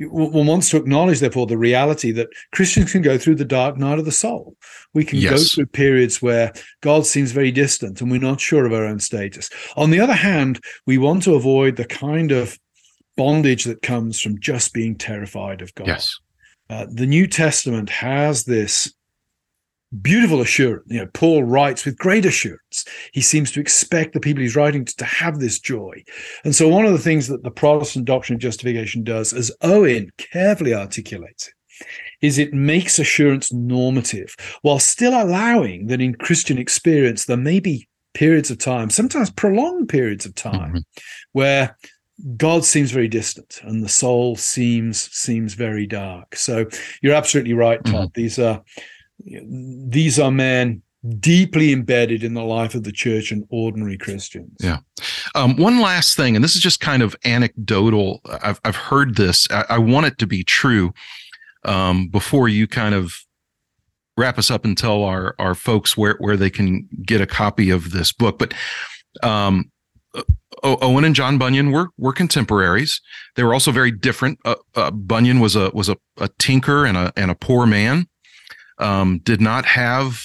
one 0.00 0.46
wants 0.46 0.70
to 0.70 0.76
acknowledge, 0.76 1.20
therefore, 1.20 1.46
the 1.46 1.58
reality 1.58 2.10
that 2.12 2.28
Christians 2.52 2.92
can 2.92 3.02
go 3.02 3.18
through 3.18 3.36
the 3.36 3.44
dark 3.44 3.76
night 3.76 3.98
of 3.98 4.04
the 4.04 4.12
soul. 4.12 4.56
We 4.92 5.04
can 5.04 5.18
yes. 5.18 5.30
go 5.30 5.38
through 5.38 5.66
periods 5.66 6.22
where 6.22 6.52
God 6.80 7.06
seems 7.06 7.32
very 7.32 7.50
distant 7.50 8.00
and 8.00 8.10
we're 8.10 8.20
not 8.20 8.40
sure 8.40 8.66
of 8.66 8.72
our 8.72 8.84
own 8.84 9.00
status. 9.00 9.50
On 9.76 9.90
the 9.90 10.00
other 10.00 10.14
hand, 10.14 10.60
we 10.86 10.98
want 10.98 11.22
to 11.24 11.34
avoid 11.34 11.76
the 11.76 11.84
kind 11.84 12.32
of 12.32 12.58
bondage 13.16 13.64
that 13.64 13.82
comes 13.82 14.20
from 14.20 14.40
just 14.40 14.72
being 14.72 14.96
terrified 14.96 15.62
of 15.62 15.74
God. 15.74 15.86
Yes. 15.86 16.18
Uh, 16.70 16.86
the 16.90 17.06
New 17.06 17.26
Testament 17.26 17.90
has 17.90 18.44
this 18.44 18.92
beautiful 20.02 20.40
assurance. 20.40 20.84
You 20.88 21.00
know, 21.00 21.08
Paul 21.14 21.44
writes 21.44 21.84
with 21.84 21.98
great 21.98 22.24
assurance. 22.24 22.84
He 23.12 23.20
seems 23.20 23.50
to 23.52 23.60
expect 23.60 24.12
the 24.12 24.20
people 24.20 24.42
he's 24.42 24.56
writing 24.56 24.84
to, 24.84 24.96
to, 24.96 25.04
have 25.04 25.38
this 25.38 25.58
joy. 25.58 26.02
And 26.44 26.54
so, 26.54 26.68
one 26.68 26.86
of 26.86 26.92
the 26.92 26.98
things 26.98 27.28
that 27.28 27.42
the 27.42 27.50
Protestant 27.50 28.04
doctrine 28.04 28.36
of 28.36 28.40
justification 28.40 29.04
does, 29.04 29.32
as 29.32 29.52
Owen 29.62 30.10
carefully 30.18 30.74
articulates 30.74 31.48
it, 31.48 31.54
is 32.20 32.38
it 32.38 32.54
makes 32.54 32.98
assurance 32.98 33.52
normative 33.52 34.34
while 34.62 34.78
still 34.78 35.20
allowing 35.20 35.86
that 35.88 36.00
in 36.00 36.14
Christian 36.14 36.58
experience 36.58 37.26
there 37.26 37.36
may 37.36 37.60
be 37.60 37.88
periods 38.14 38.50
of 38.50 38.58
time, 38.58 38.90
sometimes 38.90 39.30
prolonged 39.30 39.88
periods 39.88 40.24
of 40.24 40.34
time, 40.34 40.70
mm-hmm. 40.70 41.00
where 41.32 41.76
God 42.36 42.64
seems 42.64 42.92
very 42.92 43.08
distant 43.08 43.60
and 43.64 43.82
the 43.82 43.88
soul 43.88 44.36
seems 44.36 45.10
seems 45.12 45.54
very 45.54 45.86
dark. 45.86 46.36
So 46.36 46.66
you're 47.02 47.14
absolutely 47.14 47.54
right, 47.54 47.84
Todd. 47.84 48.10
Mm-hmm. 48.10 48.20
These 48.20 48.38
are 48.38 48.62
these 49.18 50.18
are 50.18 50.30
men 50.30 50.82
deeply 51.18 51.72
embedded 51.72 52.24
in 52.24 52.34
the 52.34 52.42
life 52.42 52.74
of 52.74 52.82
the 52.84 52.92
church 52.92 53.30
and 53.30 53.44
ordinary 53.50 53.98
Christians. 53.98 54.56
Yeah. 54.60 54.78
Um, 55.34 55.56
one 55.56 55.80
last 55.80 56.16
thing, 56.16 56.34
and 56.34 56.44
this 56.44 56.54
is 56.54 56.62
just 56.62 56.80
kind 56.80 57.02
of 57.02 57.14
anecdotal. 57.24 58.20
I've, 58.42 58.60
I've 58.64 58.76
heard 58.76 59.16
this. 59.16 59.46
I, 59.50 59.64
I 59.70 59.78
want 59.78 60.06
it 60.06 60.18
to 60.18 60.26
be 60.26 60.42
true 60.44 60.94
um, 61.64 62.08
before 62.08 62.48
you 62.48 62.66
kind 62.66 62.94
of 62.94 63.14
wrap 64.16 64.38
us 64.38 64.50
up 64.50 64.64
and 64.64 64.78
tell 64.78 65.02
our, 65.02 65.34
our 65.38 65.54
folks 65.54 65.96
where, 65.96 66.16
where 66.18 66.36
they 66.36 66.50
can 66.50 66.88
get 67.04 67.20
a 67.20 67.26
copy 67.26 67.70
of 67.70 67.90
this 67.90 68.12
book. 68.12 68.38
But 68.38 68.54
um, 69.22 69.70
Owen 70.62 71.04
and 71.04 71.14
John 71.14 71.36
Bunyan 71.36 71.72
were 71.72 71.88
were 71.98 72.12
contemporaries. 72.12 73.00
They 73.34 73.42
were 73.42 73.52
also 73.52 73.72
very 73.72 73.90
different. 73.90 74.38
Uh, 74.44 74.54
uh, 74.74 74.90
Bunyan 74.90 75.40
was 75.40 75.56
a 75.56 75.70
was 75.74 75.88
a, 75.88 75.96
a 76.18 76.28
tinker 76.38 76.86
and 76.86 76.96
a 76.96 77.12
and 77.16 77.30
a 77.30 77.34
poor 77.34 77.66
man 77.66 78.06
um, 78.78 79.18
did 79.18 79.40
not 79.40 79.64
have 79.66 80.22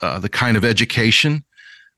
uh, 0.00 0.18
the 0.18 0.28
kind 0.28 0.56
of 0.56 0.64
education 0.64 1.44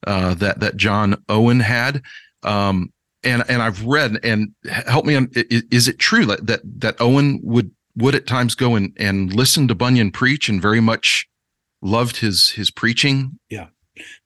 uh, 0.07 0.35
that 0.35 0.61
that 0.61 0.77
John 0.77 1.23
Owen 1.29 1.61
had. 1.61 2.03
Um, 2.43 2.93
and 3.25 3.43
and 3.49 3.63
I've 3.63 3.85
read 3.85 4.19
and 4.23 4.55
help 4.69 5.05
me. 5.05 5.17
Is, 5.35 5.65
is 5.71 5.89
it 5.89 5.99
true 5.99 6.25
that, 6.27 6.47
that 6.47 6.61
that 6.81 7.01
Owen 7.01 7.41
would 7.43 7.73
would 7.97 8.15
at 8.15 8.27
times 8.27 8.55
go 8.55 8.75
and 8.75 8.93
and 8.99 9.33
listen 9.33 9.69
to 9.69 9.75
Bunyan 9.75 10.11
preach 10.11 10.49
and 10.49 10.63
very 10.63 10.81
much 10.81 11.27
loved 11.83 12.19
his 12.19 12.51
his 12.51 12.71
preaching? 12.71 13.39
Yeah. 13.51 13.69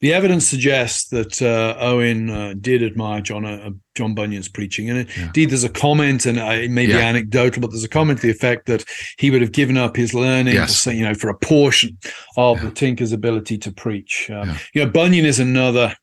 The 0.01 0.13
evidence 0.13 0.47
suggests 0.47 1.09
that 1.09 1.41
uh, 1.43 1.77
Owen 1.79 2.31
uh, 2.31 2.55
did 2.61 2.83
admire 2.83 3.21
John 3.21 3.45
uh, 3.45 3.71
John 3.95 4.15
Bunyan's 4.15 4.49
preaching, 4.49 4.91
and 4.91 5.09
yeah. 5.09 5.27
indeed, 5.27 5.51
there's 5.51 5.65
a 5.65 5.69
comment, 5.69 6.27
and 6.27 6.39
uh, 6.39 6.47
it 6.47 6.71
may 6.71 6.87
be 6.87 6.93
yeah. 6.93 6.99
anecdotal, 6.99 7.61
but 7.61 7.71
there's 7.71 7.85
a 7.85 7.89
comment 7.89 8.21
to 8.21 8.27
the 8.27 8.33
effect 8.33 8.67
that 8.67 8.85
he 9.19 9.31
would 9.31 9.43
have 9.43 9.53
given 9.53 9.77
up 9.77 9.97
his 9.97 10.15
learning, 10.15 10.55
yes. 10.55 10.85
for, 10.85 10.93
you 10.93 11.05
know, 11.05 11.15
for 11.15 11.29
a 11.29 11.37
portion 11.39 11.99
of 12.37 12.59
yeah. 12.59 12.65
the 12.65 12.71
tinker's 12.75 13.13
ability 13.13 13.59
to 13.59 13.73
preach. 13.73 14.31
Um, 14.31 14.57
you 14.75 14.85
know, 14.85 14.91
Bunyan 14.91 15.25
is 15.25 15.39
another. 15.39 15.95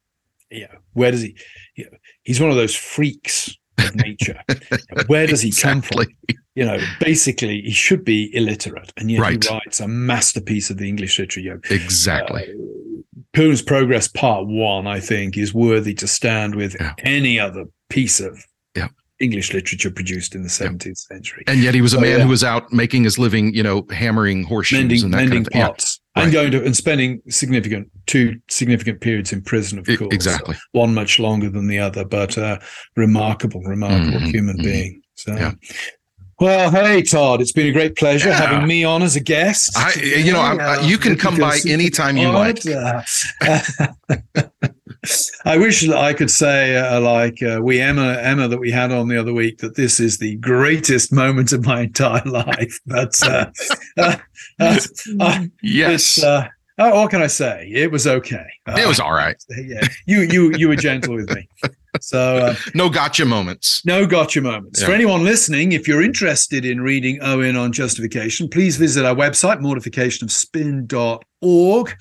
You 0.50 0.62
know, 0.62 0.80
where 0.94 1.12
does 1.12 1.22
he? 1.22 1.38
You 1.76 1.86
know, 1.86 1.98
he's 2.24 2.40
one 2.40 2.50
of 2.50 2.56
those 2.56 2.76
freaks 2.76 3.58
of 3.78 3.96
nature. 3.96 4.42
Where 5.08 5.28
does 5.28 5.42
he 5.42 5.50
exactly. 5.50 6.06
come 6.06 6.06
from? 6.06 6.38
You 6.56 6.66
know, 6.66 6.80
basically, 7.00 7.62
he 7.62 7.72
should 7.72 8.04
be 8.04 8.36
illiterate, 8.36 8.92
and 8.98 9.12
yet 9.12 9.22
right. 9.22 9.44
he 9.44 9.50
writes 9.50 9.80
a 9.80 9.88
masterpiece 9.88 10.70
of 10.70 10.78
the 10.78 10.88
English 10.88 11.20
literature. 11.20 11.62
Exactly. 11.70 12.44
Uh, 12.50 12.87
Pilgrim's 13.34 13.62
Progress 13.62 14.08
Part 14.08 14.48
One, 14.48 14.88
I 14.88 15.00
think, 15.00 15.38
is 15.38 15.54
worthy 15.54 15.94
to 15.96 16.08
stand 16.08 16.56
with 16.56 16.76
yeah. 16.80 16.94
any 17.00 17.40
other 17.40 17.66
piece 17.90 18.20
of 18.20 18.44
yeah. 18.76 18.88
English 19.20 19.54
literature 19.54 19.92
produced 19.92 20.36
in 20.36 20.44
the 20.44 20.50
17th 20.50 20.86
yeah. 20.86 20.94
century. 20.94 21.44
And 21.48 21.62
yet 21.62 21.76
he 21.76 21.82
was 21.82 21.94
a 21.94 21.98
so, 21.98 22.02
man 22.02 22.22
who 22.22 22.30
was 22.30 22.44
out 22.44 22.72
making 22.72 23.04
his 23.04 23.20
living, 23.20 23.54
you 23.54 23.64
know, 23.64 23.86
hammering 23.92 24.44
horseshoes 24.44 24.80
mending, 24.80 25.04
and 25.04 25.14
that 25.14 25.18
mending 25.18 25.44
kind 25.46 25.48
of 25.48 25.72
pots. 25.72 26.00
right. 26.16 26.24
and 26.24 26.34
going 26.34 26.52
to 26.52 26.64
and 26.64 26.76
spending 26.76 27.22
significant 27.30 27.90
two 28.06 28.40
significant 28.50 29.02
periods 29.02 29.34
in 29.34 29.42
prison, 29.42 29.80
of 29.80 29.86
course. 29.86 30.10
Exactly. 30.12 30.56
One 30.72 30.94
much 30.94 31.20
longer 31.20 31.50
than 31.50 31.68
the 31.68 31.80
other, 31.80 32.06
but 32.06 32.38
uh, 32.38 32.60
remarkable, 32.96 33.62
remarkable 33.62 34.20
mm-hmm, 34.20 34.30
human 34.30 34.58
mm-hmm. 34.58 34.66
being. 34.66 35.02
So. 35.16 35.36
Yeah. 35.36 35.52
Well, 36.40 36.70
hey 36.70 37.02
Todd, 37.02 37.42
it's 37.42 37.52
been 37.52 37.66
a 37.66 37.72
great 37.72 37.96
pleasure 37.96 38.30
yeah. 38.30 38.36
having 38.36 38.68
me 38.68 38.84
on 38.84 39.02
as 39.02 39.16
a 39.16 39.20
guest. 39.20 39.76
I, 39.76 39.94
you 40.00 40.32
know, 40.32 40.42
uh, 40.42 40.80
you 40.84 41.00
can 41.00 41.16
come 41.16 41.36
by 41.38 41.58
anytime 41.68 42.16
you 42.16 42.30
like. 42.30 42.60
I 45.46 45.58
wish 45.58 45.88
I 45.90 46.14
could 46.14 46.30
say, 46.30 46.78
uh, 46.78 47.02
like 47.02 47.42
uh, 47.42 47.60
we 47.64 47.82
Emma 47.82 48.20
Emma 48.22 48.48
that 48.48 48.60
we 48.60 48.70
had 48.70 48.92
on 48.92 49.08
the 49.08 49.20
other 49.20 49.34
week, 49.34 49.58
that 49.60 49.76
this 49.76 50.00
is 50.00 50.20
the 50.20 50.36
greatest 50.36 51.12
moment 51.12 51.54
of 51.54 51.66
my 51.66 51.82
entire 51.82 52.22
life. 52.26 52.80
But 52.86 53.20
uh, 53.24 53.50
uh, 53.98 54.18
uh 54.60 55.46
yes. 55.64 56.22
Uh, 56.22 56.48
oh, 56.78 57.02
what 57.02 57.10
can 57.10 57.24
I 57.24 57.28
say? 57.28 57.68
It 57.74 57.92
was 57.92 58.06
okay. 58.06 58.46
it 58.68 58.88
was 58.88 59.00
all 59.00 59.14
right. 59.14 59.44
Yeah, 59.50 59.88
you 60.06 60.22
you 60.22 60.56
you 60.56 60.68
were 60.68 60.76
gentle 60.76 61.16
with 61.16 61.34
me. 61.34 61.50
So 62.02 62.38
uh, 62.38 62.56
no 62.74 62.90
gotcha 62.90 63.26
moments. 63.26 63.86
No 63.86 64.06
gotcha 64.06 64.42
moments. 64.42 64.82
Yeah. 64.82 64.88
For 64.88 64.94
anyone 64.94 65.24
listening, 65.24 65.72
if 65.72 65.88
you're 65.88 66.04
interested 66.04 66.66
in 66.66 66.82
reading 66.82 67.20
Owen 67.22 67.56
on 67.56 67.72
justification, 67.72 68.50
please 68.50 68.76
visit 68.78 69.06
our 69.06 69.16
website, 69.16 69.62
mortificationofspin.org, 69.62 71.98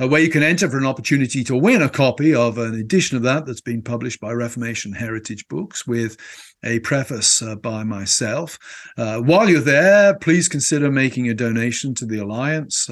uh, 0.00 0.08
where 0.08 0.20
you 0.20 0.30
can 0.30 0.42
enter 0.42 0.68
for 0.68 0.78
an 0.78 0.86
opportunity 0.86 1.44
to 1.44 1.56
win 1.56 1.82
a 1.82 1.88
copy 1.88 2.34
of 2.34 2.58
an 2.58 2.74
edition 2.74 3.16
of 3.16 3.22
that 3.22 3.46
that's 3.46 3.60
been 3.60 3.82
published 3.82 4.20
by 4.20 4.32
Reformation 4.32 4.92
Heritage 4.92 5.46
Books 5.48 5.86
with 5.86 6.16
a 6.64 6.80
preface 6.80 7.40
uh, 7.42 7.54
by 7.56 7.84
myself. 7.84 8.58
Uh, 8.98 9.20
while 9.20 9.48
you're 9.48 9.60
there, 9.60 10.18
please 10.18 10.48
consider 10.48 10.90
making 10.90 11.30
a 11.30 11.34
donation 11.34 11.94
to 11.94 12.04
the 12.04 12.18
Alliance. 12.18 12.90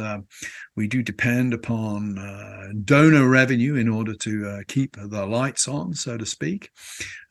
We 0.78 0.86
do 0.86 1.02
depend 1.02 1.54
upon 1.54 2.18
uh, 2.18 2.68
donor 2.84 3.28
revenue 3.28 3.74
in 3.74 3.88
order 3.88 4.14
to 4.14 4.48
uh, 4.48 4.58
keep 4.68 4.96
the 4.96 5.26
lights 5.26 5.66
on, 5.66 5.92
so 5.92 6.16
to 6.16 6.24
speak. 6.24 6.70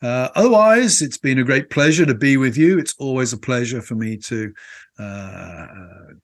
Uh, 0.02 0.28
otherwise, 0.34 1.00
it's 1.00 1.16
been 1.16 1.38
a 1.38 1.44
great 1.44 1.70
pleasure 1.70 2.04
to 2.04 2.14
be 2.14 2.36
with 2.36 2.58
you. 2.58 2.78
It's 2.78 2.94
always 2.98 3.32
a 3.32 3.38
pleasure 3.38 3.80
for 3.80 3.94
me 3.94 4.18
to 4.18 4.52
uh, 4.98 5.66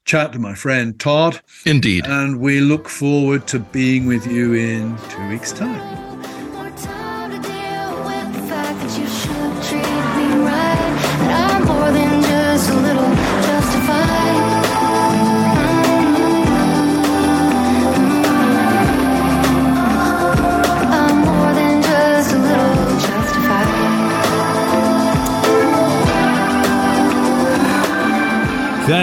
chat 0.05 0.35
to 0.35 0.39
my 0.39 0.55
friend 0.55 1.01
Todd. 1.01 1.41
Indeed. 1.65 2.05
And 2.07 2.41
we 2.41 2.61
look 2.61 2.91
forward 2.91 3.47
to 3.47 3.59
being 3.59 4.05
with 4.05 4.27
you 4.27 4.53
in 4.53 4.95
two 5.09 5.27
weeks' 5.31 5.51
time. 5.51 6.04